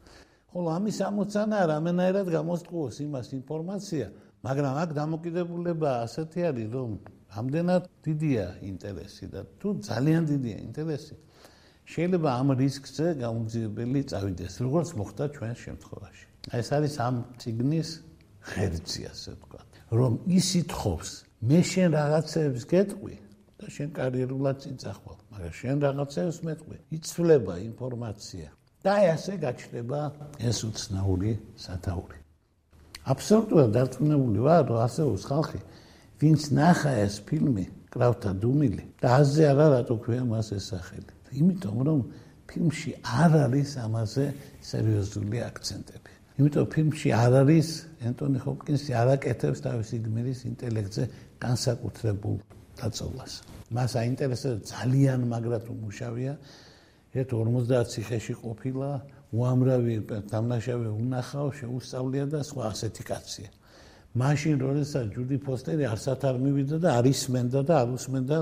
ხოლო 0.51 0.67
ამის 0.77 0.97
ამოცანა 1.09 1.57
რამენაირად 1.71 2.27
გამოსტყუოს 2.37 2.95
იმას 3.07 3.27
ინფორმაცია, 3.39 4.05
მაგრამ 4.45 4.73
აქ 4.83 4.89
დამოკიდებულება 4.99 5.89
ასეთი 6.05 6.39
არის, 6.49 6.67
რომ 6.75 6.89
ამდენად 7.39 7.83
დიდია 8.05 8.45
ინტერესი 8.71 9.25
და 9.33 9.41
თუ 9.59 9.67
ძალიან 9.89 10.23
დიდია 10.31 10.57
ინტერესი, 10.67 11.15
შეიძლება 11.85 12.29
ამ 12.41 12.49
რისკზე 12.61 13.07
გამოძიებელი 13.21 14.01
წავიდეს, 14.11 14.53
როგორც 14.65 14.89
მოხდა 14.99 15.23
ჩვენს 15.35 15.59
შემთხვევაში. 15.65 16.25
ეს 16.59 16.67
არის 16.75 16.93
ამ 17.07 17.15
ციგნის 17.41 17.89
ღერძი, 18.49 19.01
ასე 19.11 19.29
ვთქვათ, 19.35 19.67
რომ 19.99 20.11
ის 20.37 20.47
ითხოვს, 20.61 21.09
მე 21.49 21.59
შენ 21.71 21.89
რაღაცებს 21.99 22.61
გეტყვი 22.73 23.15
და 23.59 23.65
შენ 23.75 23.89
კარიერულად 23.99 24.55
წინწახვალ, 24.63 25.17
მაგრამ 25.31 25.53
შენ 25.61 25.75
რაღაცებს 25.85 26.37
მეტყვი, 26.47 26.77
იცვლება 26.97 27.53
ინფორმაცია. 27.69 28.49
და 28.85 28.93
ასე 29.17 29.33
გაჩნდება 29.41 29.99
ეს 30.45 30.57
უცნაური 30.61 31.31
სათაური. 31.57 32.17
აბსოლუტურად 33.09 33.69
დარწმუნებული 33.73 34.39
ვარ, 34.45 34.61
რომ 34.69 34.79
ასეულს 34.85 35.23
ხალხი, 35.25 35.59
ვინც 36.21 36.41
ნახა 36.53 36.91
ეს 37.05 37.15
ფილმი, 37.25 37.65
კრავთა 37.89 38.31
დუმილი 38.41 38.83
და 39.01 39.07
აზე 39.21 39.43
არა 39.49 39.67
რატო 39.73 39.95
ქვია 40.05 40.23
მას 40.29 40.53
ეს 40.57 40.69
სახელი. 40.69 41.11
იმიტომ 41.41 41.77
რომ 41.87 41.99
ფილმში 42.49 42.91
არ 43.21 43.31
არის 43.45 43.69
ამაზე 43.85 44.25
სერიოზული 44.71 45.37
აქცენტები. 45.49 46.11
იმიტომ 46.35 46.65
ფილმში 46.73 47.09
არ 47.15 47.33
არის 47.41 47.67
ენტონი 48.09 48.39
ჰოპკინსი 48.45 48.91
არაკეთებს 49.01 49.59
თავისი 49.65 49.95
გმირის 50.05 50.39
ინტელექტზე 50.51 51.03
განსაკუთრებულ 51.45 52.37
დაწოლას. 52.79 53.33
მას 53.75 53.91
აინტერესებს 54.03 54.61
ძალიან 54.71 55.19
მაგრად 55.31 55.65
უმუშავია 55.73 56.33
ერთ 57.15 57.29
50 57.31 57.87
ციხეში 57.93 58.33
ყოფილა, 58.43 58.89
უამრავი 59.31 59.95
დამნაშავე 60.31 60.89
უნახავ, 61.01 61.47
შეუსწავლია 61.59 62.25
და 62.33 62.39
სხვა 62.43 62.63
ასეთი 62.71 63.03
კაცია. 63.09 63.49
მაშინ 64.15 64.55
როდესაც 64.63 65.05
ჯუდი 65.15 65.37
ფოსტერი 65.43 65.83
არსად 65.91 66.21
არ 66.23 66.35
მივიდა 66.39 66.77
და 66.83 66.89
არის 66.99 67.21
მენდა 67.35 67.61
და 67.67 67.73
არ 67.83 67.89
უსმენდა 67.95 68.37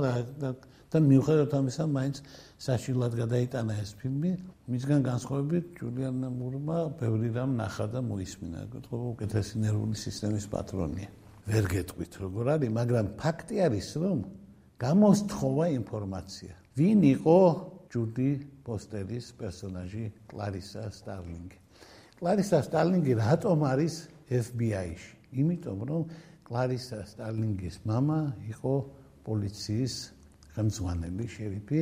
და 0.93 0.99
მიუხედავად 1.05 1.53
ამისა, 1.59 1.85
მაინც 1.85 2.17
საშილად 2.59 3.13
გადაიტანა 3.19 3.73
ეს 3.83 3.91
ფილმი. 4.01 4.33
მისგან 4.69 5.01
განსხვავებით, 5.05 5.65
ჯულიან 5.79 6.17
მურმა 6.39 6.79
ბევრი 7.01 7.29
რამ 7.37 7.57
ნახა 7.61 7.87
და 7.93 8.01
მოისმინა. 8.05 8.61
გეტყობა 8.73 9.07
უკეთესი 9.15 9.55
ნერვული 9.65 9.97
სისტემის 9.97 10.47
პატრონია. 10.49 11.09
ვერ 11.49 11.65
გეტყვით 11.73 12.13
როგორ 12.25 12.45
არის, 12.55 12.71
მაგრამ 12.79 13.07
ფაქტი 13.21 13.57
არის, 13.69 13.89
რომ 14.03 14.19
გამოსთხოვა 14.79 15.67
ინფორმაცია. 15.81 16.53
ვინ 16.79 17.01
იყო 17.17 17.39
ჯუდი 17.91 18.31
პოსტერის 18.65 19.27
პერსონაჟი 19.41 20.05
კლარისა 20.31 20.85
სტარლინგი. 20.93 21.59
კლარისა 22.21 22.59
სტარლინგი 22.69 23.13
რატომ 23.17 23.59
არის 23.65 23.95
FBI-ში? 24.29 25.13
იმიტომ 25.41 25.79
რომ 25.89 26.03
კლარისა 26.49 27.01
სტარლინგის 27.05 27.85
мама 27.85 28.33
იყო 28.49 28.75
პოლიციის 29.25 29.95
ხელმძღვანელი 30.56 31.26
შერიფი 31.36 31.82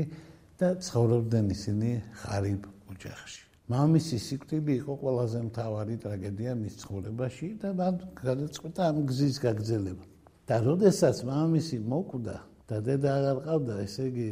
და 0.59 0.67
ცხოვრობდნენ 0.85 1.45
ისინი 1.55 1.89
ხარიბ 2.21 2.61
ოჯახში. 2.91 3.43
მამისი 3.71 4.17
სიკვდილი 4.27 4.73
იყო 4.81 4.93
ყველაზე 5.01 5.39
მთავარი 5.47 5.95
ტრაგედია 6.03 6.53
მის 6.59 6.73
ცხოვრებაში 6.81 7.47
და 7.61 7.69
მან 7.79 7.93
გადაწყვიტა 8.19 8.81
ამ 8.91 8.97
გზის 9.09 9.37
გაგრძელება. 9.45 10.05
და 10.51 10.55
როდესაც 10.67 11.17
მამისი 11.23 11.77
მოკვდა 11.87 12.37
და 12.67 12.77
დედა 12.83 13.09
აღარ 13.17 13.37
ყავდა, 13.47 13.75
ესე 13.87 14.03
იგი 14.11 14.29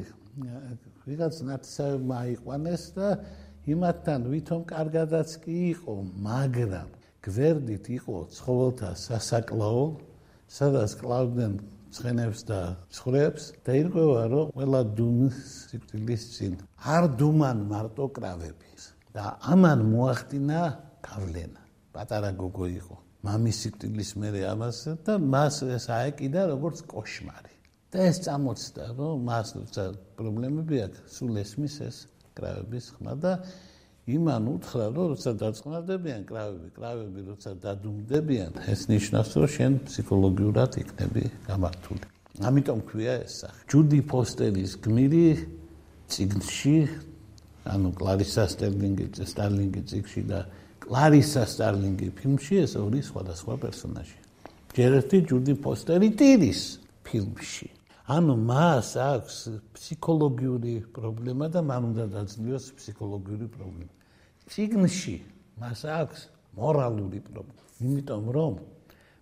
ვიღაც 1.07 1.35
ნაცავმა 1.47 2.15
აიყვანეს 2.25 2.83
და 2.97 3.07
იმათთან 3.73 4.21
ვითომ 4.31 4.61
კარგადაც 4.67 5.29
კი 5.43 5.55
იყო, 5.79 5.95
მაგრამ 6.27 6.89
გვერდით 7.23 7.85
იყო 7.99 8.17
ცხოველთა 8.35 8.89
სასაკლაო, 9.05 9.85
სადაც 10.49 10.91
კლავდნენ 10.99 11.53
ცხენებს 11.95 12.39
და 12.49 12.59
მსხვრებს 12.89 13.43
და 13.65 13.71
ირღვევა 13.81 14.23
რომ 14.33 14.45
ყველა 14.55 14.81
დუმს 14.99 15.37
სიკვდილის 15.69 16.23
წინ. 16.35 16.53
არ 16.95 17.03
დუმან 17.19 17.57
მარტო 17.71 18.05
კრავები 18.15 18.69
და 19.15 19.23
ამან 19.53 19.79
მოახდინა 19.91 20.61
გავლენა. 21.03 21.61
პატარა 21.93 22.31
გოგო 22.37 22.67
იყო. 22.79 22.95
მამის 23.25 23.57
სიკვდილის 23.63 24.11
მერე 24.21 24.41
ამას 24.47 24.77
და 25.03 25.13
მას 25.19 25.55
ეს 25.75 25.85
აეკიდა 25.91 26.45
როგორც 26.53 26.83
кошмари 26.87 27.55
და 27.91 28.05
ეს 28.07 28.21
წამოწდა 28.23 28.85
რომ 28.95 29.25
მას 29.27 29.49
პრობლემები 30.19 30.79
აქვს 30.85 31.17
სულ 31.17 31.41
ესმის 31.43 31.75
ეს 31.87 31.97
კრავების 32.37 32.85
ხმა 32.95 33.15
და 33.19 33.33
იმან 34.09 34.43
უთხრა, 34.55 34.85
რომ 34.95 35.05
როცა 35.13 35.31
დაწყნარდებიან 35.43 36.21
კრავები, 36.29 36.67
კრავები 36.77 37.19
როცა 37.29 37.51
დადუმდებიან, 37.63 38.51
ეს 38.73 38.81
ნიშნავს, 38.89 39.31
რომ 39.39 39.49
შენ 39.55 39.71
ფსიქოლოგიურად 39.85 40.71
იქნები 40.83 41.23
გამართული. 41.49 42.05
ამიტომ 42.39 42.79
ქვია 42.89 43.13
ეს 43.25 43.33
სახე. 43.43 43.59
ჯუდი 43.69 43.99
ფოსტერის 44.09 44.71
გმირი 44.79 45.27
ციგნში, 46.09 46.77
ანუ 47.69 47.89
კლარისა 47.99 48.43
სტერლინგი, 48.49 49.05
სტარლინგი 49.29 49.81
ციგში 49.89 50.21
და 50.25 50.39
კლარისა 50.79 51.43
სტარლინგი 51.45 52.07
ფილმში 52.17 52.55
ეს 52.65 52.73
ორი 52.79 53.01
სხვადასხვა 53.05 53.53
პერსონაჟი. 53.61 54.17
ჯერ 54.73 54.91
ერთი 54.99 55.17
ჯუდი 55.29 55.53
ფოსტერი 55.61 56.09
ტირის 56.17 56.61
ფილმში. 57.05 57.69
ანუ 58.09 58.33
მას 58.41 58.89
აქვს 58.97 59.37
ფსიქოლოგიური 59.75 60.73
პრობლემა 60.95 61.45
და 61.53 61.61
მან 61.61 61.81
უნდა 61.93 62.05
დაძლიოს 62.15 62.65
ფსიქოლოგიური 62.77 63.47
პრობლემა. 63.53 63.98
ციგნში 64.49 65.15
მას 65.61 65.81
აქვს 65.85 66.21
მორალური 66.57 67.19
პრობლემა. 67.29 67.63
იმიტომ 67.79 68.25
რომ 68.37 68.53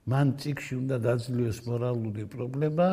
მან 0.07 0.27
ციგში 0.39 0.73
უნდა 0.81 0.97
დაძლიოს 1.03 1.59
მორალური 1.67 2.23
პრობლემა 2.31 2.87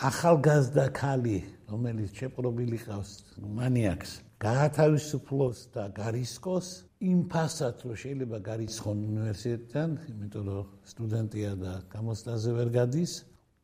ახალგაზრდა 0.00 0.84
ქალი, 0.96 1.38
რომელიც 1.72 2.10
შეპრობილი 2.20 2.78
ყავს 2.84 3.10
მანიაკს, 3.56 4.10
გაათავისუფლოს 4.44 5.58
და 5.74 5.84
გარისკოს 5.96 6.68
იმ 7.00 7.18
ფასად, 7.32 7.76
რომ 7.84 7.96
შეიძლება 8.02 8.38
გარისხონ 8.44 8.98
უნივერსიტეტიდან, 9.10 9.90
იმიტომ 10.12 10.46
რომ 10.52 10.66
სტუდენტია 10.92 11.52
და 11.64 11.72
გამოსტაზე 11.96 12.50
ვერ 12.60 12.68
გადის, 12.76 13.12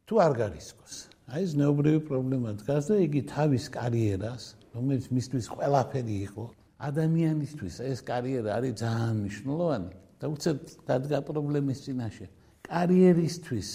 თუ 0.08 0.14
არ 0.24 0.32
გარისკოს. 0.40 0.94
აი 1.32 1.40
ეს 1.46 1.52
ნეობრივი 1.60 2.00
პრობლემა 2.08 2.50
დგას 2.60 2.84
და 2.92 2.96
იგი 3.06 3.20
თავის 3.32 3.64
კარიერას, 3.76 4.42
რომელიც 4.76 5.04
მისთვის 5.16 5.46
ყველაფერი 5.56 6.16
იყო, 6.28 6.44
ადამიანისთვის 6.76 7.80
ეს 7.80 7.98
კარიერა 8.04 8.50
არის 8.60 8.72
ძალიან 8.82 9.14
მნიშვნელოვანი 9.24 9.90
და 10.20 10.26
უცებ 10.28 10.56
დადგა 10.88 11.18
პრობლემის 11.24 11.78
წინაშე. 11.88 12.26
კარიერისთვის 12.68 13.68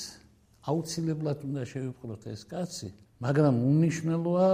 აუცილებლად 0.70 1.40
უნდა 1.48 1.64
შევიფყროთ 1.72 2.24
ეს 2.30 2.42
კაცი, 2.46 2.90
მაგრამ 3.26 3.56
უნიშნელოა 3.72 4.50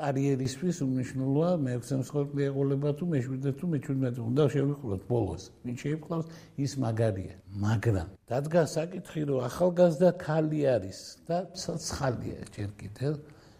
კარიერისთვის 0.00 0.76
უნიშნელოა 0.86 1.50
მეექვსე 1.60 1.94
მსხვერპლი 2.00 2.42
ეყოლება 2.48 2.90
თუ 2.96 3.04
მეშვიდე 3.12 3.50
თუ 3.60 3.64
მეჩვიდმეტე 3.72 4.20
უნდა 4.30 4.44
შევიფყროთ 4.54 5.02
ბოლოს. 5.10 5.42
ვინ 5.64 5.76
შეიფყრავს 5.82 6.26
ის 6.64 6.72
მაგარია. 6.84 7.34
მაგრამ 7.64 8.08
დადგა 8.30 8.62
საკითხი 8.76 9.20
რომ 9.28 9.38
ახალგაზრდა 9.50 10.10
ხალი 10.24 10.60
არის 10.76 10.98
და 11.28 11.38
ცოცხალია 11.60 12.40
ჯერ 12.54 12.70
კიდევ. 12.80 13.12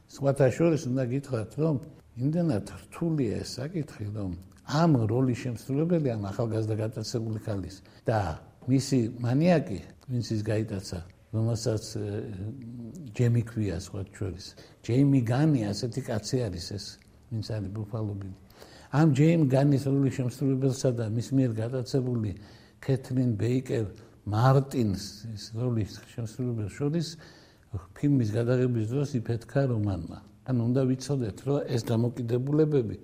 სხვათა 0.08 0.46
შორის 0.56 0.82
უნდა 0.90 1.04
გითხრათ 1.12 1.52
რომ 1.60 1.76
იმდენად 2.20 2.70
რთულია 2.85 3.40
ეს 3.42 3.56
საკითხი 3.59 4.06
რომ 4.16 4.33
ამ 4.80 4.90
როლის 5.11 5.38
შემსრულებელი 5.44 6.09
ამ 6.14 6.22
ახალგაზრდა 6.30 6.74
გატაცებული 6.85 7.40
ხალის 7.46 7.76
და 8.06 8.20
მისი 8.68 8.98
მანიაკი 9.24 9.78
ვინც 10.11 10.26
ის 10.37 10.42
გაიტაცა 10.44 11.00
რომელსაც 11.35 11.85
ჯემი 13.16 13.42
ქვია 13.48 13.78
სხვა 13.80 14.02
ჩვენის 14.14 14.46
ჯეიმი 14.87 15.20
განი 15.33 15.61
ასეთი 15.70 16.00
კაცი 16.11 16.37
არის 16.46 16.66
ეს 16.76 16.87
ვინც 17.30 17.46
არის 17.56 17.70
ბუფალობილი. 17.78 18.37
ამ 18.90 19.09
ჯეიმ 19.14 19.42
განის 19.54 19.83
როლის 19.87 20.14
შემსრულებელსა 20.18 20.90
და 20.98 21.04
მის 21.14 21.28
მიერ 21.30 21.52
გადაცებული 21.62 22.30
კეთრინ 22.83 23.30
ბეიკერ 23.38 23.87
მარტინს 24.26 25.02
ეს 25.35 25.44
როლის 25.54 25.92
შემსრულებელს 26.14 26.74
შორის 26.74 27.09
ფილმის 27.94 28.30
გადაღების 28.35 28.87
დროს 28.90 29.09
იფეთქა 29.20 29.62
რომანმა 29.70 30.18
ან 30.48 30.57
უნდა 30.66 30.83
ვიცოდეთ 30.90 31.38
რომ 31.46 31.59
ეს 31.74 31.83
დამოკიდებულებები 31.90 32.96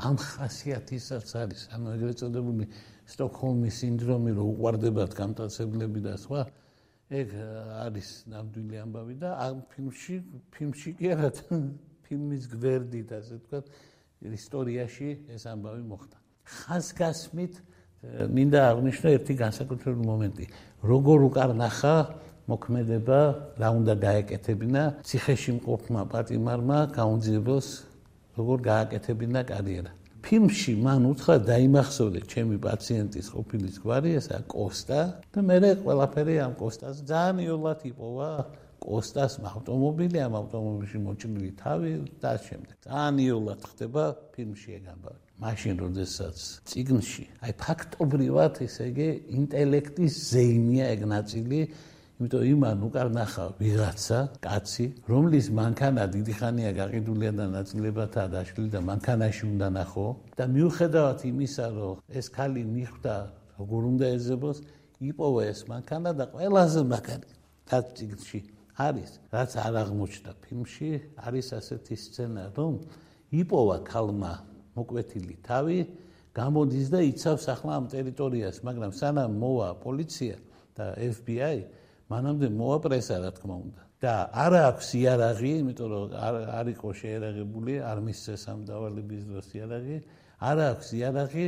ამ 0.00 0.16
ხასიათისაც 0.16 1.28
არის 1.42 1.62
ანუ 1.76 1.86
ეგრეთ 1.96 2.16
წოდებული 2.24 2.64
სტოკჰოლმის 3.10 3.74
სინდრომი 3.82 4.30
რო 4.38 4.44
უყარდებათ 4.54 5.12
გამტაცებლები 5.20 6.00
და 6.06 6.14
სხვა 6.18 6.42
ეგ 7.10 7.28
არის 7.84 8.08
ნამდვილი 8.30 8.76
ამბავი 8.86 9.14
და 9.18 9.30
ამ 9.44 9.62
ფილმში 9.70 10.16
ფილმში 10.54 10.90
კი 10.98 11.06
არა 11.14 11.30
ფილმის 12.06 12.44
გვერდით 12.54 13.10
ასე 13.18 13.38
ვთქვათ 13.38 13.66
ისტორიაში 14.20 15.08
ეს 15.34 15.46
ამბავი 15.50 15.82
მოხდა. 15.90 16.16
ხასგასმით 16.50 17.54
მინდა 18.34 18.60
აღნიშნო 18.70 19.08
ერთი 19.16 19.34
განსაკუთრებული 19.42 20.06
მომენტი. 20.06 20.44
როგორ 20.82 21.18
უკარნახა 21.30 21.94
მოქმედება 22.50 23.20
რა 23.62 23.68
უნდა 23.78 23.94
გაეკეთებინა 24.06 24.82
ციხეში 25.06 25.52
მყოფმა 25.58 26.02
პატიმარმა 26.12 26.78
გაუნძიებოს 26.98 27.66
როგორ 28.38 28.58
გააკეთებინა 28.70 29.40
კარიერა. 29.52 29.92
ფილმში 30.20 30.72
მან 30.84 31.02
უთხრა 31.10 31.36
დაიმახსოვრე 31.48 32.20
ჩემი 32.32 32.56
პაციენტის 32.60 33.26
ყოფილი 33.34 33.68
გვარი 33.84 34.10
ესა 34.20 34.38
კოსტა 34.52 35.00
და 35.32 35.38
მე 35.48 35.56
ყველაფერი 35.84 36.34
ამ 36.44 36.52
კოსტას 36.60 36.96
ძალიან 37.08 37.36
იოლად 37.46 37.80
იპოვა. 37.90 38.30
კოსტას 38.80 39.32
ავტომობილი 39.44 40.18
ამ 40.24 40.34
ავტომობილში 40.40 40.98
მოჭრილი 41.06 41.50
თავი 41.62 41.90
და 42.20 42.32
შემდეგ. 42.46 42.76
ძალიან 42.84 43.16
იოლად 43.26 43.60
ხდება 43.70 44.04
ფილმში 44.32 44.68
ეგ 44.78 44.84
ამბავი. 44.94 45.20
მაშინ 45.40 45.74
როდესაც 45.80 46.36
ციგნში 46.68 47.24
აი 47.44 47.52
ფაქტობრივად 47.64 48.60
ესე 48.66 48.84
იგი 48.92 49.08
ინტელექტის 49.40 50.14
ზეიმია 50.32 50.86
ეგ 50.96 51.00
ნაწილი 51.12 51.60
იმიტომ 52.20 52.42
იმან 52.44 52.82
უკარნახა 52.84 53.44
ვიღაცა 53.56 54.16
კაცი 54.44 54.86
რომლის 55.08 55.46
მანქანა 55.56 56.02
დიდი 56.12 56.34
ხანია 56.36 56.72
გაყიდულია 56.76 57.30
და 57.32 57.46
ნაწილებათა 57.56 58.24
დაშლილი 58.34 58.70
და 58.76 58.80
მანქანაში 58.84 59.44
უნდა 59.48 59.68
ნახო 59.76 60.04
და 60.36 60.44
მიუხედავად 60.52 61.24
იმისა 61.30 61.66
რომ 61.80 62.02
ეს 62.20 62.26
ქალი 62.36 62.62
მიხვდა 62.76 63.14
როგორ 63.56 63.82
უნდა 63.92 64.06
ეძებოს 64.20 64.58
იპოვა 65.00 65.42
ეს 65.48 65.60
მანქანა 65.72 66.10
და 66.20 66.24
ყველაზე 66.36 66.82
მაგარი 66.92 67.32
თაციგში 67.72 68.40
არის 68.76 69.10
რაც 69.32 69.50
არ 69.64 69.74
აღმოჩნდა 69.80 70.32
ფილმში 70.44 70.90
არის 71.24 71.48
ასეთი 71.56 71.96
სცენა 72.04 72.44
რომ 72.52 72.74
იპოვა 73.32 73.78
ქალმა 73.88 74.32
მოკვეთილი 74.76 75.34
თავი 75.48 75.78
გამოდის 76.36 76.86
და 76.92 77.00
იცავს 77.00 77.44
ახლა 77.48 77.72
ამ 77.80 77.86
ტერიტორიას 77.96 78.56
მაგრამ 78.68 78.92
სანამ 79.00 79.32
მოვა 79.40 79.68
პოლიცია 79.80 80.36
და 80.76 80.84
FBI 81.00 81.79
მანამდე 82.10 82.46
მოაპრესა 82.60 83.16
რა 83.22 83.30
თქმა 83.38 83.56
უნდა. 83.64 83.82
და 84.00 84.14
არ 84.32 84.52
აქვს 84.70 84.88
იარაღი 84.96 85.50
იმიტომ 85.60 85.88
რომ 85.92 86.04
არ 86.26 86.34
არ 86.58 86.66
იყო 86.72 86.88
შეერაღებული 87.00 87.74
არ 87.84 87.98
მისცეს 88.06 88.42
ამ 88.48 88.60
დავალების 88.70 89.22
დროს 89.28 89.48
იარაღი. 89.56 89.96
არ 90.40 90.56
აქვს 90.70 90.88
იარაღი 90.96 91.46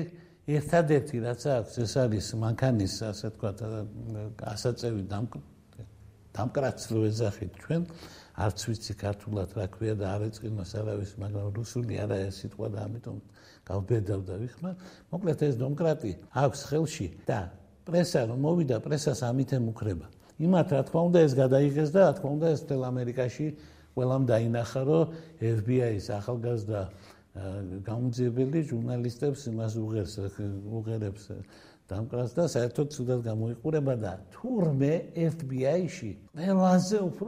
ერთადერთი 0.56 1.16
რაც 1.26 1.42
აქვს 1.56 1.74
ეს 1.82 1.92
არის 2.04 2.26
მანქანის 2.44 2.94
ასე 3.08 3.28
თქვა 3.34 3.50
ასაწევი 4.52 5.02
დამკრაცლო 6.32 7.00
ეძახით 7.08 7.52
ჩვენ 7.62 7.82
არც 8.44 8.58
ვიცი 8.68 8.92
ქართულად 9.02 9.50
რა 9.56 9.66
ქვია 9.72 9.94
და 10.00 10.06
არ 10.14 10.22
ეწყინოს 10.28 10.72
არავის 10.80 11.12
მაგრამ 11.20 11.46
რუსული 11.56 11.94
არა 12.04 12.16
ეს 12.28 12.34
სიტყვა 12.42 12.68
და 12.72 12.78
ამიტომ 12.88 13.18
გავბედავ 13.68 14.20
და 14.28 14.34
ვიხმარ. 14.42 14.74
მოკლედ 15.12 15.38
ეს 15.48 15.54
დემოკრატი 15.60 16.12
აქვს 16.42 16.60
ხელში 16.68 17.08
და 17.28 17.40
პრესა 17.84 18.20
რომ 18.32 18.38
მოვიდა 18.44 18.76
პრესას 18.86 19.20
ამით 19.28 19.50
ემუქრება 19.60 20.06
იმათ 20.42 20.68
რა 20.74 20.82
თქმა 20.88 21.00
უნდა 21.08 21.18
ეს 21.26 21.32
გადაიღეს 21.38 21.90
და 21.94 22.00
რა 22.02 22.12
თქმა 22.18 22.30
უნდა 22.36 22.48
ეს 22.56 22.62
თელ 22.66 22.82
ამერიკაში 22.88 23.46
ყველამ 23.94 24.22
დაინახა 24.26 24.82
რომ 24.88 25.02
FBI-ის 25.38 26.06
ახალგაზრდა 26.18 26.80
გამოძიებელი 27.86 28.60
ჟურნალისტებს 28.68 29.40
იმას 29.52 29.72
უღერს 29.80 30.14
უღერებს 30.68 31.24
დამკრას 31.90 32.32
და 32.38 32.44
საერთოდ 32.54 32.88
ცუდად 32.94 33.20
გამოიყურება 33.26 33.94
და 33.98 34.12
თურმე 34.34 34.92
FBI-ში 35.32 36.12
ყველაზე 36.32 36.96
უფრო 37.08 37.26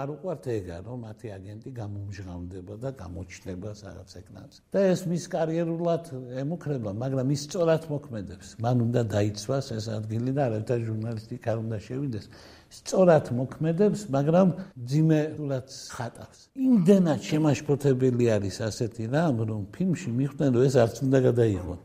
არ 0.00 0.08
უყვართ 0.14 0.44
ეგა 0.58 0.76
რომ 0.84 0.98
მათი 1.06 1.28
აგენტი 1.38 1.70
გამომჟღავნდება 1.78 2.74
და 2.84 2.90
გამოჩნდება 3.02 3.70
რაღაც 3.84 4.10
ეკნავს 4.20 4.56
და 4.74 4.80
ეს 4.92 5.00
მის 5.08 5.24
კარიერულად 5.34 6.04
ემუქრება 6.42 6.90
მაგრამ 7.04 7.28
ის 7.36 7.44
სწორად 7.54 7.84
მოქმედებს. 7.92 8.48
მან 8.64 8.76
უნდა 8.86 9.02
დაიცვას 9.14 9.66
ეს 9.78 9.86
ადგილი 9.98 10.30
და 10.36 10.42
არაერთი 10.48 10.84
ჟურნალისტი 10.88 11.36
არ 11.50 11.58
უნდა 11.64 11.78
შევიდეს. 11.86 12.26
სწორად 12.74 13.26
მოქმედებს 13.38 14.00
მაგრამ 14.16 14.48
ძიმეულად 14.90 15.66
ხატავს. 15.94 16.38
იმდენად 16.68 17.20
შემაშფოთებელი 17.30 18.26
არის 18.36 18.56
ასეთი 18.68 19.04
რამ 19.14 19.36
რომ 19.50 19.62
ფილმში 19.74 20.10
მიხვდნენ 20.18 20.50
რომ 20.56 20.62
ეს 20.68 20.74
არც 20.84 20.96
უნდა 21.06 21.18
გადაიღონ. 21.28 21.78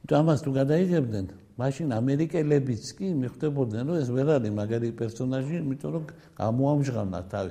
იმიტომ 0.00 0.18
ამას 0.20 0.40
თუ 0.44 0.50
გადაიღებდნენ 0.60 1.26
მაშინ 1.60 1.88
ამერიკელებიც 2.00 2.84
კი 2.96 3.06
მიხვდებოდნენ 3.22 3.82
რომ 3.90 3.96
ეს 4.00 4.08
ვერ 4.16 4.28
არის 4.36 4.52
მაგარი 4.60 4.88
პერსონაჟი, 5.00 5.54
იმიტომ 5.60 5.90
რომ 5.94 6.04
გამოამჟღავნა 6.40 7.20
თავი. 7.32 7.50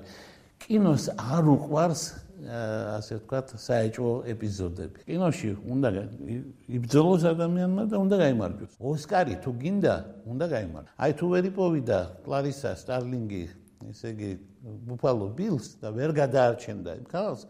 კინოს 0.60 1.04
არ 1.18 1.44
უყვარს 1.56 2.04
ასე 2.40 3.14
ვთქვათ, 3.20 3.48
საეჭვო 3.60 4.12
ეპიზოდები. 4.32 4.98
კინოში 5.08 5.50
უნდა 5.60 5.88
იბრძოლოს 6.72 7.24
ადამიანმა 7.36 7.84
და 7.92 7.96
უნდა 8.00 8.16
გამოიმარჯვოს. 8.24 8.74
ოსკარი 8.80 9.36
თუ 9.44 9.52
გინდა, 9.60 9.96
უნდა 10.32 10.46
გამოიმარჯვოს. 10.54 10.96
აი 11.04 11.12
თუ 11.20 11.26
ვერ 11.36 11.44
იპოვიდა 11.52 12.00
კლარისა 12.24 12.72
სტარლინგი, 12.80 13.44
ესე 13.92 14.08
იგი 14.16 14.30
ბუფალო 14.88 15.28
ბილს 15.36 15.68
და 15.84 15.88
ვერ 15.92 16.10
გადაარჩენდა 16.16 16.92
იმ 17.00 17.06
ქალს, 17.12 17.42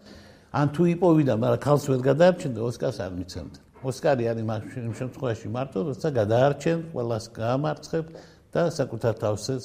ან 0.49 0.67
თუ 0.73 0.81
იპოვიდა, 0.97 1.33
მაგრამ 1.37 1.61
ქალს 1.61 1.83
ვერ 1.89 2.01
გადაარჩენდა, 2.09 2.59
ოსკარს 2.65 2.97
არ 3.05 3.11
მიცემდა. 3.13 3.59
ოსკარი 3.79 4.25
არის 4.27 4.75
იმ 4.75 4.93
შემთხვევაში 4.99 5.47
მარტო, 5.55 5.79
როცა 5.87 6.07
გადაარჩენ, 6.19 6.79
ყველას 6.91 7.25
გაამარცხებ 7.31 8.05
და 8.51 8.61
საკუთარ 8.75 9.13
თავსაც 9.23 9.63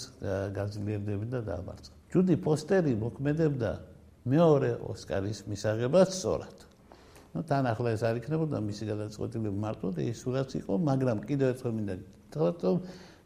გაძლიერდები 0.54 1.26
და 1.34 1.40
დაამარცხებ. 1.48 1.94
ჯუდი 2.14 2.34
პოსტერი 2.46 2.92
მოქმედებდა 2.94 3.70
მეორე 4.30 4.70
ოსკარის 4.86 5.40
მისაღებად 5.50 6.08
სწორად. 6.14 6.58
ну 7.34 7.42
თან 7.42 7.66
ახლა 7.66 7.98
ეს 7.98 8.02
არ 8.06 8.22
იქნებოდა 8.22 8.56
მისი 8.62 8.84
გადაწყვეტილება 8.94 9.58
მარტო 9.58 9.88
და 9.98 10.00
ის 10.06 10.22
სულაც 10.22 10.50
იყო, 10.62 10.72
მაგრამ 10.78 11.18
კიდევ 11.26 11.46
ერთხელ 11.50 11.72
მინდა 11.74 11.94
თქვათ, 12.30 12.58
რომ 12.62 12.76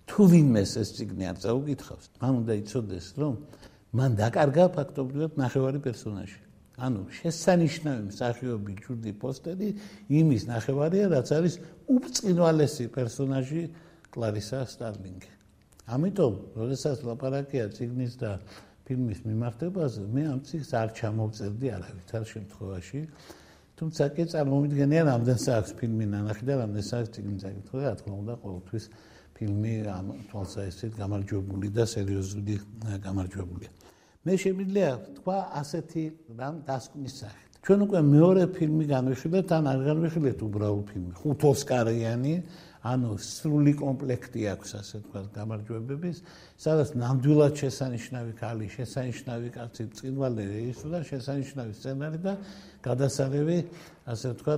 თუ 0.09 0.21
ვინმეს 0.33 0.73
ეს 0.81 0.89
ციგნი 0.97 1.25
არ 1.29 1.37
წაუკითხავს, 1.45 2.05
მან 2.17 2.33
უნდა 2.41 2.53
იცოდეს, 2.65 3.07
რომ 3.21 3.33
მან 3.93 4.11
დაკარგა 4.17 4.65
ფაქტობრივად 4.73 5.33
ნახევარი 5.37 5.79
პერსონაჟი. 5.85 6.48
ანუ 6.79 7.03
შესანიშნავი 7.19 8.03
მსახიობი 8.13 8.73
ჯუდი 8.85 9.13
პოსტერი 9.23 9.69
იმის 10.21 10.47
ნახევარია 10.53 11.11
რაც 11.15 11.29
არის 11.39 11.55
უბრწყინვალესი 11.95 12.87
პერსონაჟი 12.95 13.63
კლარისა 14.15 14.63
სტარლინგი 14.75 15.33
ამიტომ 15.97 16.35
როდესაც 16.61 17.05
ლაპარაკია 17.09 17.67
ციგნის 17.75 18.15
და 18.23 18.33
ფილმის 18.89 19.21
მიმართებაზე 19.29 20.03
მე 20.17 20.23
ამ 20.33 20.39
ციკს 20.49 20.71
არ 20.81 20.93
ჩამოვწერდი 20.97 21.69
არავითარ 21.77 22.23
შემთხვევაში. 22.33 23.01
თუმცა 23.79 24.05
კი 24.17 24.25
წარმოვიდგენია 24.33 25.03
რამდენ 25.09 25.39
საათს 25.45 25.75
ფილმი 25.81 26.07
ნანახი 26.15 26.49
და 26.49 26.55
რამდენ 26.63 26.85
საათს 26.89 27.13
ციგნი 27.15 27.37
წაკითხა, 27.43 27.83
რა 27.85 27.93
თქმა 28.01 28.15
უნდა, 28.23 28.35
ყოველთვის 28.43 28.85
ფილმი 29.37 29.75
ამ 29.93 30.07
თვალსაჩინო 30.33 30.97
გამარჯვებული 31.03 31.69
და 31.77 31.85
სერიოზული 31.95 32.55
გამარჯვებულია. 33.07 33.71
მე 34.27 34.35
შემიძლია 34.43 34.91
თქვა 35.19 35.39
ასეთი 35.61 36.05
რამ 36.39 36.57
დასკვნის 36.67 37.15
სახით. 37.23 37.49
ჩვენ 37.69 37.81
უკვე 37.85 38.01
მეორე 38.09 38.43
ფილმი 38.57 38.85
განვიხილეთ, 38.89 39.49
ან 39.53 39.65
არ 39.69 39.81
განვიხილეთ 39.89 40.39
უბრალოდ 40.47 40.83
ფილმი, 40.89 41.13
ხუთ 41.21 41.41
ოსკარიანი, 41.53 42.35
ანუ 42.89 43.11
სრული 43.19 43.73
კომპლექტი 43.77 44.43
აქვს, 44.55 44.71
ასე 44.79 44.97
თქვა, 45.05 45.21
გამარჯვებების, 45.35 46.17
სადაც 46.65 46.89
ნამდვილად 47.03 47.55
შესანიშნავი 47.59 48.33
ქალი, 48.39 48.67
შესანიშნავი 48.73 49.49
კაცი, 49.59 49.85
წინვალე 49.99 50.43
რეჟისორი 50.49 51.05
შესანიშნავი 51.11 51.73
სცენარი 51.79 52.19
და 52.23 52.33
გადასარევი, 52.87 53.59
ასე 54.07 54.29
თქვა, 54.39 54.55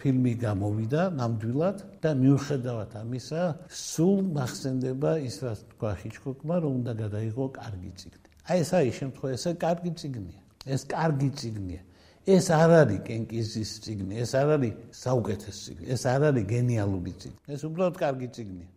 ფილმი 0.00 0.32
გამოვიდა 0.42 1.02
ნამდვილად 1.20 1.78
და 2.02 2.10
მიუხედავად 2.22 2.90
ამისა, 3.04 3.42
სულ 3.68 4.18
მახსენდება 4.34 5.10
ის, 5.28 5.36
რაც 5.44 5.58
თქვა 5.76 5.90
ჰიჩკოკმა, 6.00 6.56
რომ 6.64 6.72
უნდა 6.80 6.92
გადაიღო 7.04 7.44
კარგი 7.60 7.92
წიგნი. 8.00 8.27
აი 8.48 8.56
ეს 8.64 8.70
არის 8.78 8.94
შემთხვევა, 9.00 9.32
ეს 9.36 9.44
კარგი 9.64 9.92
წიგნია. 10.00 10.40
ეს 10.68 10.82
კარგი 10.88 11.30
წიგნია. 11.40 11.82
ეს 12.28 12.46
არ 12.52 12.70
არის 12.84 13.00
კენკიზის 13.08 13.70
ციგნი, 13.84 14.14
ეს 14.20 14.32
არ 14.36 14.48
არის 14.56 14.72
საუკეთესო 14.92 15.60
ციგნი, 15.64 15.84
ეს 15.94 16.02
არ 16.12 16.22
არის 16.28 16.44
გენიალური 16.52 17.12
ციგნი. 17.20 17.40
ეს 17.54 17.60
უბრალოდ 17.68 17.96
კარგი 18.04 18.28
ციგნია. 18.36 18.68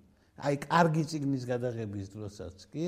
აი, 0.42 0.56
კარგი 0.66 1.04
ციგნის 1.12 1.44
გადაღების 1.52 2.08
დროსაც 2.16 2.58
კი 2.72 2.86